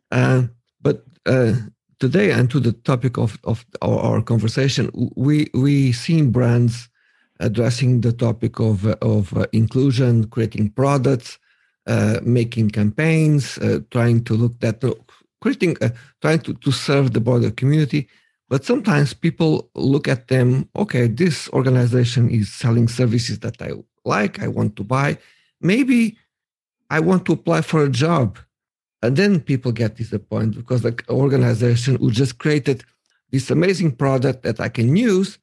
Uh, 0.10 0.44
but 0.82 1.04
uh, 1.26 1.54
today, 2.00 2.32
and 2.32 2.50
to 2.52 2.60
the 2.62 2.72
topic 2.72 3.18
of, 3.18 3.38
of 3.44 3.66
our, 3.82 4.00
our, 4.00 4.22
conversation, 4.22 4.90
we, 5.18 5.50
we 5.54 5.92
see 5.92 6.22
brands 6.22 6.88
addressing 7.42 8.00
the 8.00 8.14
topic 8.14 8.60
of, 8.60 8.86
of 8.86 9.36
uh, 9.36 9.46
inclusion, 9.52 10.26
creating 10.28 10.70
products, 10.70 11.38
uh, 11.88 12.20
making 12.24 12.70
campaigns, 12.70 13.58
uh, 13.58 13.80
trying 13.92 14.24
to 14.24 14.36
look 14.36 14.54
at 14.64 14.84
creating, 15.42 15.78
uh, 15.82 15.90
trying 16.22 16.40
to, 16.40 16.54
to 16.54 16.72
serve 16.72 17.14
the 17.14 17.20
broader 17.20 17.52
community. 17.52 18.08
But 18.50 18.66
sometimes 18.66 19.14
people 19.14 19.70
look 19.76 20.08
at 20.08 20.28
them, 20.28 20.68
okay, 20.76 21.08
this 21.08 21.50
organization 21.50 22.30
is 22.30 22.52
selling 22.52 22.88
services 22.88 23.40
that 23.40 23.62
I 23.62 23.74
like, 24.06 24.42
I 24.42 24.48
want 24.48 24.76
to 24.78 24.84
buy. 24.84 25.18
Maybe 25.62 26.18
I 26.90 27.00
want 27.00 27.26
to 27.26 27.34
apply 27.34 27.62
for 27.62 27.84
a 27.84 27.90
job. 27.90 28.40
And 29.02 29.16
then 29.16 29.40
people 29.40 29.72
get 29.72 29.96
disappointed 29.96 30.56
because 30.58 30.82
the 30.82 30.98
organization 31.10 31.96
who 31.96 32.12
just 32.12 32.40
created 32.40 32.84
this 33.32 33.50
amazing 33.50 33.96
product 33.96 34.44
that 34.44 34.60
I 34.60 34.70
can 34.70 34.96
use 34.96 35.38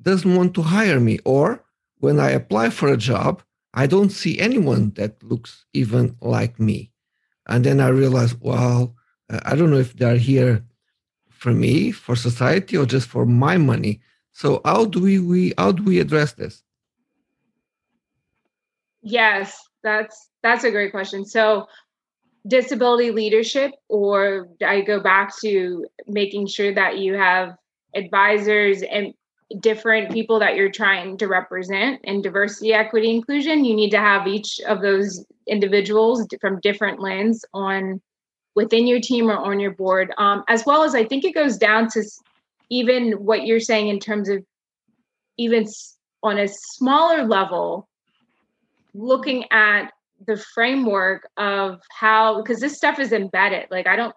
doesn't 0.00 0.36
want 0.36 0.54
to 0.54 0.62
hire 0.62 1.00
me. 1.00 1.18
Or 1.24 1.64
when 1.98 2.20
I 2.20 2.30
apply 2.30 2.70
for 2.70 2.88
a 2.88 2.96
job, 2.96 3.42
I 3.72 3.86
don't 3.86 4.10
see 4.10 4.38
anyone 4.38 4.90
that 4.90 5.22
looks 5.22 5.64
even 5.72 6.16
like 6.20 6.60
me. 6.60 6.92
And 7.46 7.64
then 7.64 7.80
I 7.80 7.88
realized, 7.88 8.36
well, 8.40 8.94
uh, 9.30 9.40
I 9.44 9.54
don't 9.54 9.70
know 9.70 9.78
if 9.78 9.94
they're 9.94 10.16
here 10.16 10.64
for 11.28 11.52
me, 11.52 11.92
for 11.92 12.16
society, 12.16 12.76
or 12.76 12.86
just 12.86 13.08
for 13.08 13.26
my 13.26 13.58
money. 13.58 14.00
So 14.32 14.60
how 14.64 14.86
do 14.86 15.00
we, 15.00 15.18
we 15.18 15.52
how 15.58 15.72
do 15.72 15.82
we 15.82 16.00
address 16.00 16.32
this? 16.32 16.62
Yes, 19.02 19.60
that's 19.82 20.30
that's 20.42 20.64
a 20.64 20.70
great 20.70 20.90
question. 20.90 21.24
So 21.24 21.66
disability 22.46 23.10
leadership, 23.10 23.72
or 23.88 24.48
I 24.66 24.80
go 24.80 25.00
back 25.00 25.32
to 25.42 25.86
making 26.06 26.46
sure 26.48 26.74
that 26.74 26.98
you 26.98 27.14
have 27.14 27.56
advisors 27.94 28.82
and 28.82 29.14
different 29.60 30.10
people 30.12 30.38
that 30.38 30.56
you're 30.56 30.70
trying 30.70 31.16
to 31.18 31.28
represent 31.28 32.00
in 32.04 32.22
diversity, 32.22 32.72
equity, 32.72 33.10
inclusion, 33.10 33.64
you 33.64 33.74
need 33.74 33.90
to 33.90 33.98
have 33.98 34.26
each 34.26 34.60
of 34.66 34.80
those 34.80 35.24
individuals 35.46 36.26
from 36.40 36.60
different 36.60 37.00
lens 37.00 37.44
on 37.52 38.00
within 38.54 38.86
your 38.86 39.00
team 39.00 39.30
or 39.30 39.36
on 39.36 39.60
your 39.60 39.72
board. 39.72 40.12
Um, 40.18 40.44
as 40.48 40.64
well 40.64 40.82
as 40.82 40.94
I 40.94 41.04
think 41.04 41.24
it 41.24 41.34
goes 41.34 41.56
down 41.56 41.88
to 41.90 42.02
even 42.70 43.12
what 43.12 43.46
you're 43.46 43.60
saying 43.60 43.88
in 43.88 44.00
terms 44.00 44.28
of 44.28 44.44
even 45.36 45.66
on 46.22 46.38
a 46.38 46.48
smaller 46.48 47.24
level, 47.24 47.88
looking 48.94 49.44
at 49.50 49.90
the 50.26 50.36
framework 50.54 51.28
of 51.36 51.80
how 51.90 52.40
because 52.40 52.60
this 52.60 52.76
stuff 52.76 52.98
is 52.98 53.12
embedded. 53.12 53.66
Like 53.70 53.86
I 53.86 53.96
don't 53.96 54.14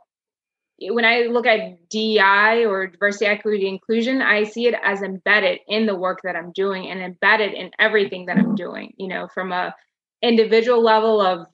when 0.79 1.05
I 1.05 1.21
look 1.23 1.47
at 1.47 1.89
DEI 1.89 2.65
or 2.65 2.87
diversity, 2.87 3.25
equity, 3.25 3.67
inclusion, 3.67 4.21
I 4.21 4.43
see 4.43 4.67
it 4.67 4.75
as 4.83 5.01
embedded 5.01 5.59
in 5.67 5.85
the 5.85 5.95
work 5.95 6.19
that 6.23 6.35
I'm 6.35 6.51
doing 6.51 6.89
and 6.89 7.01
embedded 7.01 7.53
in 7.53 7.71
everything 7.79 8.27
that 8.27 8.37
I'm 8.37 8.55
doing, 8.55 8.93
you 8.97 9.07
know, 9.07 9.27
from 9.33 9.51
a 9.51 9.73
individual 10.21 10.83
level 10.83 11.19
of 11.21 11.47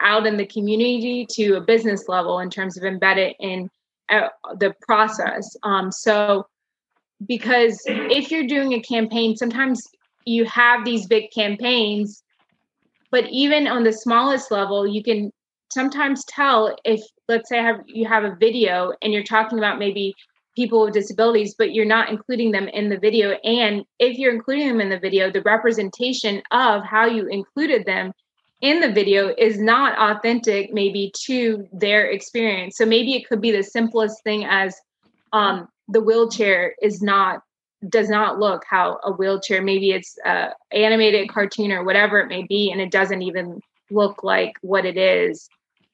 out 0.00 0.26
in 0.26 0.36
the 0.36 0.46
community 0.46 1.26
to 1.30 1.54
a 1.54 1.60
business 1.60 2.08
level 2.08 2.40
in 2.40 2.50
terms 2.50 2.76
of 2.76 2.84
embedded 2.84 3.34
in 3.40 3.70
uh, 4.10 4.28
the 4.58 4.74
process. 4.82 5.56
Um, 5.62 5.90
so, 5.92 6.46
because 7.26 7.80
if 7.86 8.30
you're 8.30 8.46
doing 8.46 8.74
a 8.74 8.80
campaign, 8.80 9.36
sometimes 9.36 9.82
you 10.24 10.44
have 10.44 10.84
these 10.84 11.06
big 11.06 11.30
campaigns, 11.32 12.22
but 13.10 13.24
even 13.30 13.66
on 13.66 13.82
the 13.82 13.92
smallest 13.92 14.50
level, 14.50 14.86
you 14.86 15.02
can 15.02 15.32
sometimes 15.72 16.24
tell 16.24 16.76
if 16.84 17.00
let's 17.28 17.48
say 17.48 17.58
have 17.58 17.80
you 17.86 18.06
have 18.06 18.24
a 18.24 18.36
video 18.36 18.92
and 19.02 19.12
you're 19.12 19.22
talking 19.22 19.58
about 19.58 19.78
maybe 19.78 20.14
people 20.56 20.82
with 20.82 20.94
disabilities 20.94 21.54
but 21.56 21.72
you're 21.72 21.84
not 21.84 22.08
including 22.08 22.50
them 22.50 22.68
in 22.68 22.88
the 22.88 22.98
video. 22.98 23.32
And 23.44 23.84
if 23.98 24.18
you're 24.18 24.34
including 24.34 24.68
them 24.68 24.80
in 24.80 24.88
the 24.88 24.98
video 24.98 25.30
the 25.30 25.42
representation 25.42 26.42
of 26.50 26.84
how 26.84 27.06
you 27.06 27.26
included 27.26 27.84
them 27.86 28.12
in 28.60 28.80
the 28.80 28.90
video 28.90 29.34
is 29.38 29.60
not 29.60 29.96
authentic 29.98 30.72
maybe 30.72 31.12
to 31.26 31.68
their 31.72 32.06
experience. 32.10 32.76
So 32.76 32.84
maybe 32.84 33.14
it 33.14 33.28
could 33.28 33.40
be 33.40 33.52
the 33.52 33.62
simplest 33.62 34.22
thing 34.24 34.44
as 34.44 34.74
um, 35.32 35.68
the 35.88 36.00
wheelchair 36.00 36.74
is 36.82 37.02
not 37.02 37.42
does 37.88 38.08
not 38.08 38.40
look 38.40 38.64
how 38.68 38.98
a 39.04 39.12
wheelchair 39.12 39.62
maybe 39.62 39.92
it's 39.92 40.18
a 40.24 40.48
animated 40.72 41.28
cartoon 41.28 41.70
or 41.70 41.84
whatever 41.84 42.18
it 42.18 42.26
may 42.26 42.42
be 42.42 42.72
and 42.72 42.80
it 42.80 42.90
doesn't 42.90 43.22
even 43.22 43.60
look 43.90 44.24
like 44.24 44.54
what 44.62 44.84
it 44.84 44.96
is 44.96 45.48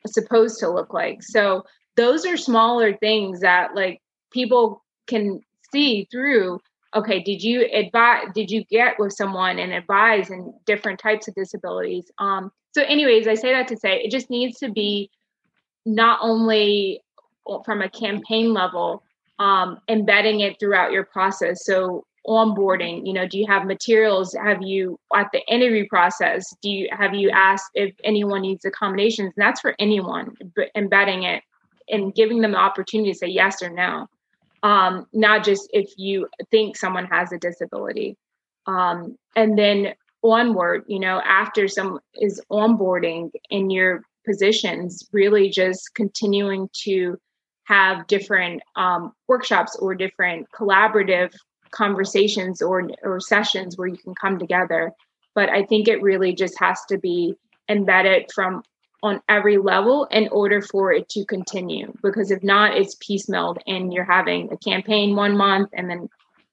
supposed 0.07 0.59
to 0.61 0.71
look 0.71 0.93
like. 0.93 1.23
So 1.23 1.65
those 1.97 2.27
are 2.27 2.37
smaller 2.37 2.97
things 2.97 3.41
that 3.41 3.75
like 3.75 4.01
people 4.33 4.83
can 5.07 5.41
see 5.73 6.07
through 6.11 6.61
okay 6.95 7.21
did 7.23 7.43
you 7.43 7.67
advise 7.73 8.27
did 8.35 8.51
you 8.51 8.65
get 8.65 8.99
with 8.99 9.13
someone 9.13 9.59
and 9.59 9.73
advise 9.73 10.31
in 10.31 10.53
different 10.67 10.99
types 10.99 11.29
of 11.29 11.35
disabilities 11.35 12.11
um 12.19 12.51
so 12.73 12.83
anyways 12.83 13.27
i 13.27 13.35
say 13.35 13.53
that 13.53 13.69
to 13.69 13.77
say 13.77 14.01
it 14.01 14.11
just 14.11 14.31
needs 14.31 14.59
to 14.59 14.71
be 14.71 15.11
not 15.85 16.19
only 16.23 17.01
from 17.65 17.83
a 17.83 17.89
campaign 17.91 18.53
level 18.53 19.03
um 19.39 19.79
embedding 19.89 20.41
it 20.41 20.59
throughout 20.59 20.93
your 20.93 21.05
process 21.05 21.65
so 21.65 22.05
onboarding 22.27 23.07
you 23.07 23.13
know 23.13 23.27
do 23.27 23.39
you 23.39 23.47
have 23.47 23.67
materials? 23.67 24.35
Have 24.35 24.63
you 24.63 24.99
at 25.15 25.31
the 25.33 25.41
interview 25.47 25.87
process 25.89 26.55
do 26.63 26.71
you 26.71 26.89
have 26.91 27.15
you 27.15 27.31
asked 27.31 27.71
if 27.75 27.95
anyone 28.03 28.43
needs 28.43 28.65
accommodations? 28.65 29.33
And 29.37 29.43
that's 29.45 29.61
for 29.61 29.75
anyone 29.79 30.35
but 30.57 30.71
embedding 30.75 31.25
it 31.25 31.43
and 31.89 32.15
giving 32.15 32.41
them 32.41 32.53
the 32.53 32.59
opportunity 32.59 33.13
to 33.13 33.19
say 33.19 33.27
yes 33.27 33.63
or 33.63 33.69
no. 33.69 34.09
Um, 34.63 35.07
not 35.13 35.45
just 35.45 35.69
if 35.75 35.93
you 35.99 36.27
think 36.51 36.79
someone 36.79 37.05
has 37.07 37.33
a 37.33 37.39
disability. 37.39 38.17
Um, 38.67 39.19
and 39.37 39.59
then 39.59 39.95
onward 40.23 40.85
you 40.87 40.99
know 40.99 41.21
after 41.27 41.69
some 41.69 42.01
is 42.15 42.41
onboarding 42.51 43.31
in 43.51 43.69
your 43.69 44.03
positions 44.25 45.07
really 45.13 45.51
just 45.51 45.95
continuing 45.95 46.69
to 46.73 47.19
have 47.65 48.07
different 48.07 48.63
um, 48.77 49.13
workshops 49.29 49.77
or 49.77 49.95
different 49.95 50.47
collaborative 50.55 51.35
conversations 51.75 52.63
or 52.63 52.89
or 53.03 53.21
sessions 53.21 53.77
where 53.77 53.89
you 53.89 53.97
can 53.97 54.15
come 54.15 54.39
together. 54.39 54.93
But 55.35 55.51
i 55.51 55.65
think 55.65 55.89
it 55.89 56.03
really 56.03 56.33
just 56.33 56.59
has 56.61 56.81
to 56.89 56.99
be 56.99 57.35
embedded 57.69 58.31
from 58.33 58.63
on 59.05 59.21
every 59.29 59.59
level 59.59 60.07
in 60.07 60.29
order 60.29 60.63
for 60.63 60.91
it 60.91 61.09
to 61.11 61.27
continue. 61.27 61.93
Because 62.03 62.31
if 62.31 62.43
not 62.43 62.77
it's 62.77 62.97
piecemealed 62.97 63.59
and 63.67 63.93
you're 63.93 64.03
having 64.03 64.51
a 64.51 64.57
campaign 64.57 65.15
one 65.15 65.37
month 65.37 65.69
and 65.75 65.91
then 65.91 66.09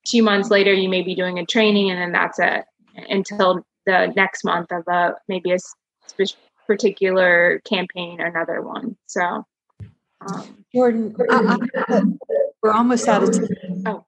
two 0.05 0.21
months 0.21 0.49
later 0.49 0.73
you 0.73 0.89
may 0.89 1.01
be 1.01 1.15
doing 1.15 1.39
a 1.39 1.45
training 1.45 1.91
and 1.91 2.01
then 2.01 2.11
that's 2.11 2.39
it 2.39 2.65
until 3.09 3.65
the 3.85 4.11
next 4.17 4.43
month 4.43 4.69
of 4.71 4.85
a 4.87 5.15
maybe 5.29 5.51
a 5.51 5.59
sp- 5.63 6.35
particular 6.67 7.61
campaign 7.63 8.19
or 8.19 8.25
another 8.25 8.61
one. 8.61 8.97
So 9.07 9.45
um, 10.21 10.65
jordan 10.75 11.15
I, 11.29 11.57
I, 11.87 12.01
we're 12.61 12.71
almost 12.71 13.07
out 13.07 13.23
of 13.23 13.31
time. 13.33 13.83
Oh 13.85 14.05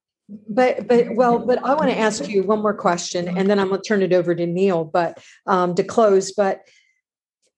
but 0.47 0.87
but 0.87 1.15
well 1.15 1.39
but 1.39 1.63
i 1.63 1.73
want 1.73 1.89
to 1.89 1.97
ask 1.97 2.27
you 2.27 2.43
one 2.43 2.61
more 2.61 2.73
question 2.73 3.27
and 3.37 3.49
then 3.49 3.59
i'm 3.59 3.69
going 3.69 3.81
to 3.81 3.87
turn 3.87 4.01
it 4.01 4.13
over 4.13 4.33
to 4.35 4.45
neil 4.45 4.83
but 4.83 5.23
um, 5.47 5.75
to 5.75 5.83
close 5.83 6.31
but 6.31 6.61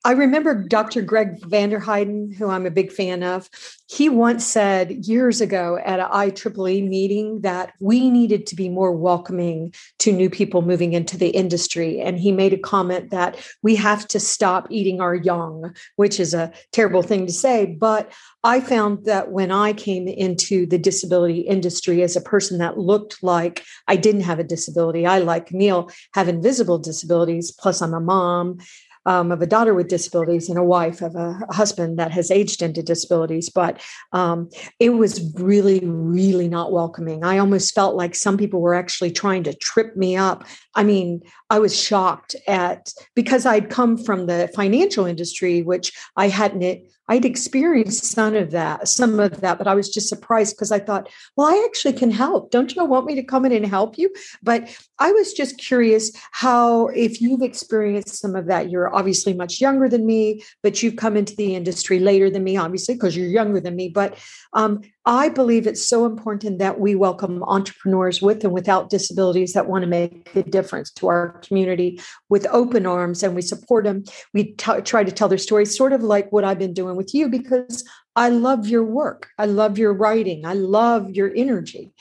I 0.04 0.12
remember 0.12 0.54
Dr. 0.54 1.02
Greg 1.02 1.42
Vanderheiden, 1.42 2.36
who 2.36 2.48
I'm 2.48 2.68
a 2.68 2.72
big 2.72 2.92
fan 2.92 3.24
of. 3.24 3.50
He 3.88 4.08
once 4.08 4.46
said 4.46 4.92
years 5.08 5.42
ago 5.42 5.80
at 5.84 6.00
an 6.00 6.08
IEEE 6.12 6.88
meeting 6.88 7.42
that 7.42 7.74
we 7.80 8.12
needed 8.12 8.46
to 8.48 8.56
be 8.56 8.70
more 8.70 8.92
welcoming 8.92 9.74
to 10.00 10.12
new 10.12 10.30
people 10.30 10.62
moving 10.62 10.94
into 10.94 11.18
the 11.18 11.30
industry. 11.30 12.02
And 12.02 12.20
he 12.20 12.32
made 12.32 12.54
a 12.54 12.58
comment 12.58 13.10
that 13.10 13.38
we 13.64 13.76
have 13.78 14.08
to 14.10 14.20
stop 14.20 14.68
eating 14.70 15.02
our 15.02 15.16
young, 15.16 15.74
which 15.96 16.20
is 16.20 16.36
a 16.36 16.52
terrible 16.72 17.02
thing 17.02 17.26
to 17.26 17.34
say. 17.34 17.66
But 17.66 18.12
I 18.44 18.60
found 18.60 19.06
that 19.06 19.32
when 19.32 19.52
I 19.52 19.74
came 19.74 20.08
into 20.08 20.68
the 20.68 20.78
disability 20.78 21.40
industry 21.40 22.04
as 22.04 22.16
a 22.16 22.22
person 22.22 22.60
that 22.60 22.78
looked 22.78 23.24
like 23.24 23.64
I 23.88 23.96
didn't 23.96 24.22
have 24.22 24.38
a 24.38 24.44
disability, 24.44 25.08
I, 25.08 25.18
like 25.18 25.52
Neil, 25.52 25.90
have 26.14 26.28
invisible 26.28 26.78
disabilities, 26.78 27.52
plus 27.52 27.82
I'm 27.82 27.96
a 27.96 28.00
mom 28.00 28.60
um, 29.06 29.32
of 29.32 29.42
a 29.42 29.48
daughter 29.48 29.74
with 29.74 29.88
disabilities 29.88 30.50
and 30.50 30.58
a 30.58 30.64
wife 30.64 31.02
of 31.02 31.16
a 31.16 31.40
husband 31.52 32.00
that 32.00 32.12
has 32.12 32.32
aged 32.32 32.62
into 32.62 32.82
disabilities. 32.82 33.50
But 33.50 33.82
um, 34.12 34.50
it 34.80 34.90
was 34.90 35.34
really, 35.36 35.80
really 35.84 36.48
not 36.48 36.72
welcoming. 36.72 37.24
I 37.24 37.38
almost 37.38 37.76
felt 37.76 37.96
like 37.96 38.16
some 38.16 38.38
people 38.38 38.62
were 38.62 38.76
actually 38.76 39.12
trying 39.12 39.44
to 39.44 39.54
trip 39.54 39.96
me 39.96 40.16
up. 40.16 40.46
I 40.76 40.84
mean, 40.84 41.22
I 41.50 41.60
was 41.60 41.80
shocked 41.80 42.36
at 42.48 42.94
because 43.16 43.46
I'd 43.46 43.70
come 43.70 43.98
from 43.98 44.28
the 44.28 44.50
financial 44.56 45.06
industry, 45.06 45.62
which 45.62 45.94
I 46.16 46.28
hadn't 46.28 46.86
I'd 47.08 47.26
experienced 47.26 48.06
some 48.06 48.36
of 48.36 48.52
that, 48.52 48.88
some 48.88 49.20
of 49.20 49.42
that, 49.42 49.58
but 49.60 49.68
I 49.68 49.76
was 49.76 49.90
just 49.90 50.10
surprised 50.10 50.56
because 50.56 50.72
I 50.72 50.80
thought, 50.80 51.08
well, 51.36 51.48
I 51.48 51.64
actually 51.66 51.94
can 51.94 52.10
help. 52.10 52.50
Don't 52.50 52.76
you 52.76 52.84
want 52.84 53.06
me 53.06 53.14
to 53.16 53.24
come 53.24 53.46
in 53.46 53.52
and 53.52 53.66
help 53.66 53.98
you? 53.98 54.12
But 54.42 54.76
I 54.98 55.12
was 55.12 55.34
just 55.34 55.60
curious 55.60 56.12
how, 56.32 56.88
if 56.88 57.22
you've 57.22 57.44
experienced 57.44 58.16
some 58.16 58.36
of 58.36 58.48
that, 58.48 58.72
you're 58.72 58.94
obviously 58.94 59.34
much 59.34 59.62
younger 59.62 59.88
than 59.88 60.06
me, 60.06 60.44
but 60.64 60.82
you've 60.82 60.96
come 60.96 61.16
into 61.16 61.36
the 61.36 61.56
industry 61.56 62.00
later 62.00 62.30
than 62.30 62.44
me, 62.44 62.58
obviously, 62.58 62.96
because 62.96 63.16
you're 63.16 63.28
younger 63.28 63.60
than 63.60 63.76
me. 63.76 63.90
But 63.90 64.18
um, 64.54 64.82
I 65.08 65.30
believe 65.30 65.68
it's 65.68 65.86
so 65.86 66.06
important 66.06 66.58
that 66.58 66.80
we 66.80 66.96
welcome 66.96 67.44
entrepreneurs 67.44 68.24
with 68.24 68.44
and 68.44 68.52
without 68.52 68.90
disabilities 68.90 69.54
that 69.54 69.68
want 69.68 69.84
to 69.84 69.88
make 69.88 70.36
a 70.36 70.42
difference 70.42 70.90
to 70.94 71.08
our 71.08 71.40
community 71.40 72.02
with 72.30 72.48
open 72.50 72.88
arms 72.88 73.22
and 73.22 73.36
we 73.36 73.44
support 73.44 73.86
them. 73.86 74.04
We 74.34 74.54
t- 74.54 74.82
try 74.82 75.04
to 75.04 75.12
tell 75.12 75.28
their 75.28 75.38
stories, 75.38 75.78
sort 75.78 75.94
of 75.94 76.02
like 76.02 76.32
what 76.32 76.44
I've 76.44 76.58
been 76.58 76.74
doing 76.74 76.96
with 76.96 77.14
you, 77.14 77.30
because 77.30 77.88
I 78.16 78.30
love 78.30 78.68
your 78.68 78.84
work. 78.84 79.30
I 79.38 79.46
love 79.46 79.78
your 79.78 79.94
writing. 79.94 80.44
I 80.44 80.54
love 80.54 81.12
your 81.12 81.32
energy. 81.36 81.92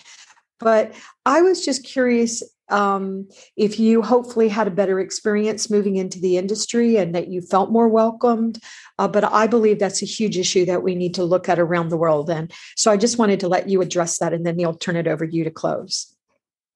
But 0.59 0.95
I 1.27 1.43
was 1.43 1.63
just 1.63 1.85
curious 1.85 2.43
um, 2.69 3.29
if 3.57 3.79
you 3.79 4.03
hopefully 4.03 4.49
had 4.49 4.67
a 4.67 4.71
better 4.73 5.01
experience 5.01 5.71
moving 5.71 5.97
into 5.97 6.19
the 6.19 6.37
industry 6.37 6.97
and 6.97 7.15
that 7.15 7.29
you 7.29 7.41
felt 7.41 7.71
more 7.71 7.89
welcomed. 7.89 8.59
Uh, 8.99 9.09
but 9.09 9.25
I 9.25 9.47
believe 9.47 9.79
that's 9.79 10.03
a 10.03 10.07
huge 10.07 10.39
issue 10.39 10.65
that 10.67 10.83
we 10.83 10.95
need 10.95 11.15
to 11.15 11.25
look 11.25 11.49
at 11.49 11.59
around 11.59 11.89
the 11.89 11.97
world. 11.97 12.31
And 12.31 12.53
so 12.77 12.91
I 12.91 12.97
just 12.97 13.19
wanted 13.19 13.41
to 13.41 13.49
let 13.49 13.69
you 13.69 13.83
address 13.83 14.19
that, 14.19 14.33
and 14.33 14.47
then 14.47 14.57
Neil 14.57 14.75
turn 14.75 14.97
it 14.97 15.09
over 15.09 15.27
to 15.27 15.35
you 15.35 15.45
to 15.45 15.51
close. 15.51 16.15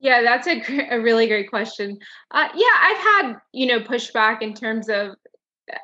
Yeah, 0.01 0.23
that's 0.23 0.47
a, 0.47 0.63
a 0.91 1.01
really 1.01 1.27
great 1.27 1.51
question. 1.51 1.99
Uh, 2.31 2.49
yeah, 2.55 2.67
I've 2.81 2.99
had 2.99 3.37
you 3.53 3.67
know 3.67 3.81
pushback 3.81 4.43
in 4.43 4.55
terms 4.55 4.89
of 4.89 5.11
uh, 5.73 5.79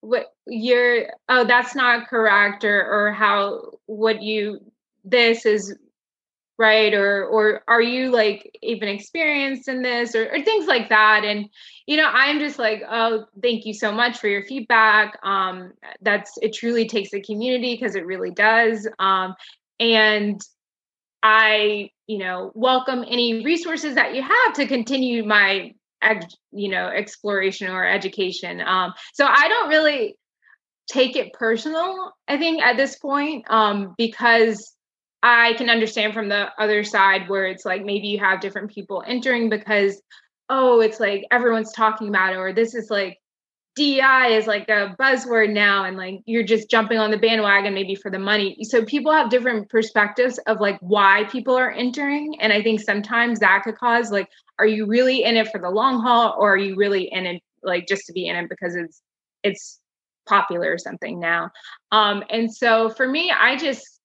what 0.00 0.32
you're 0.46 1.06
oh 1.28 1.44
that's 1.44 1.74
not 1.74 2.08
correct 2.08 2.64
or 2.64 2.80
or 2.80 3.12
how 3.12 3.78
what 3.86 4.22
you 4.22 4.60
this 5.04 5.46
is 5.46 5.76
right? 6.58 6.92
Or 6.92 7.24
or 7.24 7.62
are 7.68 7.80
you 7.80 8.10
like 8.10 8.50
even 8.62 8.88
experienced 8.88 9.68
in 9.68 9.82
this 9.82 10.14
or, 10.14 10.28
or 10.32 10.42
things 10.42 10.66
like 10.66 10.88
that? 10.88 11.24
And 11.24 11.48
you 11.86 11.96
know 11.96 12.10
i'm 12.12 12.38
just 12.38 12.58
like 12.58 12.82
oh 12.90 13.24
thank 13.42 13.64
you 13.64 13.72
so 13.72 13.92
much 13.92 14.18
for 14.18 14.28
your 14.28 14.42
feedback. 14.42 15.18
Um 15.22 15.72
that's 16.02 16.32
it 16.42 16.52
truly 16.52 16.86
takes 16.88 17.10
the 17.10 17.22
community 17.22 17.74
because 17.74 17.94
it 17.94 18.04
really 18.06 18.32
does. 18.32 18.86
Um 18.98 19.34
and 19.80 20.40
i 21.22 21.90
you 22.06 22.18
know 22.18 22.52
welcome 22.54 23.04
any 23.08 23.44
resources 23.44 23.94
that 23.94 24.14
you 24.14 24.22
have 24.22 24.52
to 24.54 24.66
continue 24.66 25.24
my 25.24 25.72
you 26.52 26.68
know 26.68 26.88
exploration 26.88 27.68
or 27.70 27.86
education. 27.86 28.60
Um 28.60 28.92
so 29.14 29.26
i 29.26 29.48
don't 29.48 29.68
really 29.68 30.16
take 30.90 31.16
it 31.16 31.32
personal 31.34 32.12
i 32.28 32.38
think 32.38 32.62
at 32.62 32.78
this 32.78 32.96
point 32.98 33.44
um 33.50 33.94
because 33.98 34.74
I 35.22 35.54
can 35.54 35.68
understand 35.68 36.14
from 36.14 36.28
the 36.28 36.48
other 36.58 36.84
side 36.84 37.28
where 37.28 37.46
it's 37.46 37.64
like 37.64 37.84
maybe 37.84 38.08
you 38.08 38.18
have 38.20 38.40
different 38.40 38.70
people 38.70 39.02
entering 39.06 39.48
because, 39.48 40.00
oh, 40.48 40.80
it's 40.80 41.00
like 41.00 41.24
everyone's 41.30 41.72
talking 41.72 42.08
about 42.08 42.32
it, 42.32 42.36
or 42.36 42.52
this 42.52 42.74
is 42.74 42.90
like 42.90 43.18
DI 43.74 44.28
is 44.28 44.46
like 44.46 44.68
a 44.68 44.94
buzzword 44.98 45.52
now, 45.52 45.84
and 45.84 45.96
like 45.96 46.20
you're 46.26 46.44
just 46.44 46.70
jumping 46.70 46.98
on 46.98 47.10
the 47.10 47.18
bandwagon 47.18 47.74
maybe 47.74 47.94
for 47.94 48.10
the 48.10 48.18
money. 48.18 48.58
So 48.62 48.84
people 48.84 49.12
have 49.12 49.30
different 49.30 49.68
perspectives 49.70 50.38
of 50.46 50.60
like 50.60 50.78
why 50.80 51.24
people 51.30 51.56
are 51.56 51.70
entering. 51.70 52.40
And 52.40 52.52
I 52.52 52.62
think 52.62 52.80
sometimes 52.80 53.40
that 53.40 53.62
could 53.64 53.76
cause 53.76 54.10
like, 54.10 54.28
are 54.58 54.66
you 54.66 54.86
really 54.86 55.24
in 55.24 55.36
it 55.36 55.48
for 55.50 55.60
the 55.60 55.70
long 55.70 56.00
haul, 56.00 56.34
or 56.38 56.54
are 56.54 56.56
you 56.56 56.76
really 56.76 57.04
in 57.12 57.26
it 57.26 57.42
like 57.62 57.86
just 57.88 58.06
to 58.06 58.12
be 58.12 58.28
in 58.28 58.36
it 58.36 58.48
because 58.48 58.76
it's 58.76 59.02
it's 59.42 59.80
popular 60.28 60.72
or 60.72 60.78
something 60.78 61.18
now? 61.18 61.50
Um, 61.92 62.22
and 62.30 62.52
so 62.52 62.88
for 62.90 63.08
me, 63.08 63.32
I 63.32 63.56
just 63.56 63.97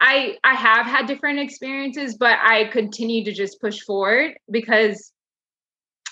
I 0.00 0.38
I 0.44 0.54
have 0.54 0.86
had 0.86 1.06
different 1.06 1.38
experiences, 1.40 2.16
but 2.16 2.38
I 2.42 2.64
continue 2.72 3.24
to 3.24 3.32
just 3.32 3.60
push 3.60 3.80
forward 3.80 4.38
because 4.50 5.12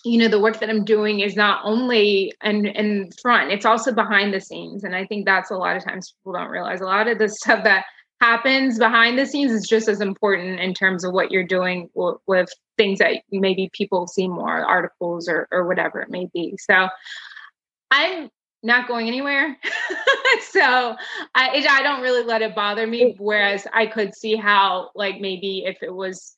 you 0.05 0.19
know 0.19 0.29
the 0.29 0.41
work 0.41 0.61
that 0.61 0.71
I'm 0.71 0.85
doing 0.85 1.21
is 1.21 1.35
not 1.35 1.63
only 1.65 2.33
in 2.45 2.67
in 2.67 3.11
front, 3.23 3.51
it's 3.51 3.65
also 3.65 3.93
behind 3.93 4.33
the 4.33 4.41
scenes. 4.41 4.85
And 4.85 4.95
I 4.95 5.07
think 5.07 5.25
that's 5.25 5.51
a 5.51 5.57
lot 5.57 5.77
of 5.77 5.85
times 5.85 6.15
people 6.19 6.39
don't 6.39 6.51
realize 6.51 6.81
a 6.81 6.87
lot 6.87 7.09
of 7.09 7.19
the 7.19 7.29
stuff 7.41 7.65
that 7.65 7.85
happens 8.21 8.79
behind 8.79 9.19
the 9.19 9.27
scenes 9.27 9.53
is 9.53 9.67
just 9.67 9.89
as 9.89 10.01
important 10.01 10.61
in 10.61 10.75
terms 10.75 11.05
of 11.05 11.13
what 11.13 11.31
you're 11.31 11.47
doing 11.47 11.89
w- 11.95 12.19
with 12.27 12.49
things 12.77 12.99
that 12.99 13.23
maybe 13.31 13.71
people 13.73 14.07
see 14.07 14.29
more 14.29 14.65
articles 14.65 15.29
or 15.29 15.49
or 15.51 15.67
whatever 15.67 16.01
it 16.01 16.11
may 16.11 16.29
be. 16.35 16.57
So 16.59 16.89
I'm 17.91 18.29
not 18.63 18.89
going 18.89 19.07
anywhere. 19.09 19.57
so 20.51 20.97
I 21.35 21.65
I 21.69 21.83
don't 21.83 22.03
really 22.03 22.25
let 22.25 22.43
it 22.43 22.55
bother 22.55 22.87
me. 22.87 23.15
Whereas 23.19 23.67
I 23.73 23.87
could 23.87 24.15
see 24.15 24.37
how 24.37 24.91
like 24.95 25.21
maybe 25.21 25.65
if 25.67 25.83
it 25.83 25.95
was 25.95 26.37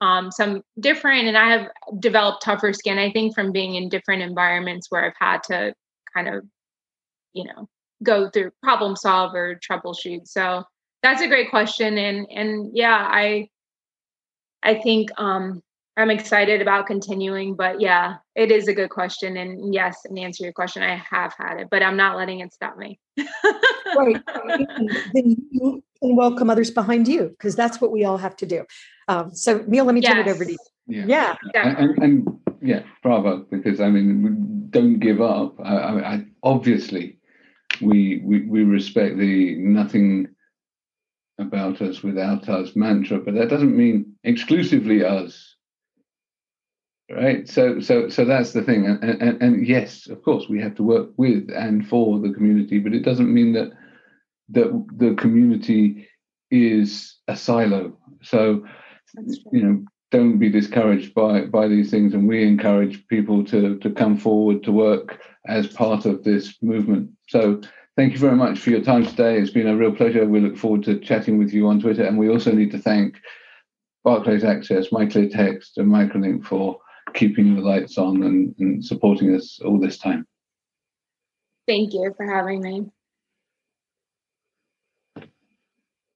um, 0.00 0.30
some 0.30 0.62
different, 0.78 1.26
and 1.26 1.36
I 1.36 1.50
have 1.50 1.68
developed 1.98 2.42
tougher 2.42 2.72
skin. 2.72 2.98
I 2.98 3.10
think 3.10 3.34
from 3.34 3.52
being 3.52 3.74
in 3.74 3.88
different 3.88 4.22
environments 4.22 4.90
where 4.90 5.04
I've 5.04 5.12
had 5.18 5.42
to 5.44 5.74
kind 6.14 6.28
of, 6.28 6.44
you 7.32 7.44
know, 7.44 7.68
go 8.02 8.30
through 8.30 8.52
problem 8.62 8.94
solve 8.96 9.34
or 9.34 9.58
troubleshoot. 9.58 10.26
So 10.26 10.62
that's 11.02 11.22
a 11.22 11.28
great 11.28 11.50
question, 11.50 11.98
and 11.98 12.26
and 12.30 12.70
yeah, 12.74 12.96
I 12.96 13.48
I 14.62 14.74
think 14.74 15.10
um, 15.18 15.62
I'm 15.98 16.10
excited 16.10 16.62
about 16.62 16.86
continuing, 16.86 17.56
but 17.56 17.80
yeah, 17.80 18.18
it 18.36 18.52
is 18.52 18.68
a 18.68 18.72
good 18.72 18.88
question. 18.88 19.36
And 19.36 19.74
yes, 19.74 20.04
and 20.04 20.16
answer 20.16 20.44
your 20.44 20.52
question, 20.52 20.80
I 20.80 20.94
have 20.94 21.34
had 21.36 21.58
it, 21.58 21.68
but 21.72 21.82
I'm 21.82 21.96
not 21.96 22.16
letting 22.16 22.38
it 22.38 22.52
stop 22.52 22.78
me. 22.78 23.00
right. 23.96 24.22
Then 25.12 25.36
you 25.50 25.82
can 26.00 26.16
welcome 26.16 26.50
others 26.50 26.70
behind 26.70 27.08
you 27.08 27.30
because 27.30 27.56
that's 27.56 27.80
what 27.80 27.90
we 27.90 28.04
all 28.04 28.16
have 28.16 28.36
to 28.36 28.46
do. 28.46 28.64
Um, 29.08 29.34
so 29.34 29.64
Neil, 29.66 29.86
let 29.86 29.94
me 29.96 30.00
yes. 30.00 30.12
turn 30.12 30.28
it 30.28 30.30
over 30.30 30.44
to 30.44 30.52
you. 30.52 30.58
Yeah. 30.86 31.34
yeah. 31.52 31.76
And, 31.76 31.98
and, 31.98 32.40
yeah, 32.62 32.82
bravo, 33.02 33.44
because 33.50 33.80
I 33.80 33.88
mean, 33.88 34.68
don't 34.70 35.00
give 35.00 35.20
up. 35.20 35.58
I, 35.60 35.76
I, 35.76 36.14
I 36.14 36.24
obviously 36.44 37.18
we, 37.80 38.20
we, 38.24 38.42
we 38.42 38.62
respect 38.62 39.18
the 39.18 39.56
nothing 39.56 40.28
about 41.38 41.82
us 41.82 42.04
without 42.04 42.48
us 42.48 42.76
mantra, 42.76 43.18
but 43.18 43.34
that 43.34 43.48
doesn't 43.48 43.76
mean 43.76 44.14
exclusively 44.22 45.04
us 45.04 45.56
right? 47.10 47.48
So 47.48 47.80
so 47.80 48.08
so 48.08 48.24
that's 48.24 48.52
the 48.52 48.62
thing. 48.62 48.86
And, 48.86 49.22
and, 49.22 49.42
and 49.42 49.66
yes 49.66 50.06
of 50.08 50.22
course 50.22 50.48
we 50.48 50.60
have 50.60 50.74
to 50.76 50.82
work 50.82 51.10
with 51.16 51.50
and 51.50 51.86
for 51.86 52.18
the 52.18 52.32
community 52.32 52.78
but 52.78 52.94
it 52.94 53.04
doesn't 53.04 53.32
mean 53.32 53.52
that 53.54 53.72
that 54.50 54.86
the 54.96 55.14
community 55.14 56.08
is 56.50 57.16
a 57.28 57.36
silo. 57.36 57.96
So 58.22 58.66
you 59.52 59.62
know 59.62 59.84
don't 60.10 60.38
be 60.38 60.50
discouraged 60.50 61.14
by 61.14 61.42
by 61.42 61.68
these 61.68 61.90
things. 61.90 62.14
And 62.14 62.28
we 62.28 62.44
encourage 62.44 63.06
people 63.08 63.44
to 63.46 63.78
to 63.78 63.90
come 63.90 64.16
forward 64.16 64.62
to 64.64 64.72
work 64.72 65.20
as 65.46 65.66
part 65.66 66.04
of 66.04 66.24
this 66.24 66.56
movement. 66.62 67.10
So 67.28 67.60
thank 67.96 68.12
you 68.12 68.18
very 68.18 68.36
much 68.36 68.58
for 68.58 68.70
your 68.70 68.82
time 68.82 69.04
today. 69.04 69.38
It's 69.38 69.50
been 69.50 69.66
a 69.66 69.76
real 69.76 69.92
pleasure. 69.92 70.24
We 70.26 70.40
look 70.40 70.56
forward 70.56 70.84
to 70.84 71.00
chatting 71.00 71.38
with 71.38 71.52
you 71.52 71.68
on 71.68 71.80
twitter. 71.80 72.04
And 72.04 72.18
we 72.18 72.28
also 72.28 72.52
need 72.52 72.70
to 72.72 72.78
thank 72.78 73.16
barclays 74.04 74.44
access 74.44 74.88
mycleartext 74.88 75.76
and 75.76 75.88
microlink 75.88 76.44
for 76.44 76.78
keeping 77.14 77.54
the 77.54 77.62
lights 77.62 77.98
on 77.98 78.22
and, 78.22 78.54
and 78.58 78.84
supporting 78.84 79.34
us 79.34 79.60
all 79.64 79.78
this 79.78 79.98
time. 79.98 80.26
Thank 81.66 81.92
you 81.92 82.14
for 82.16 82.26
having 82.26 82.62
me. 82.62 82.86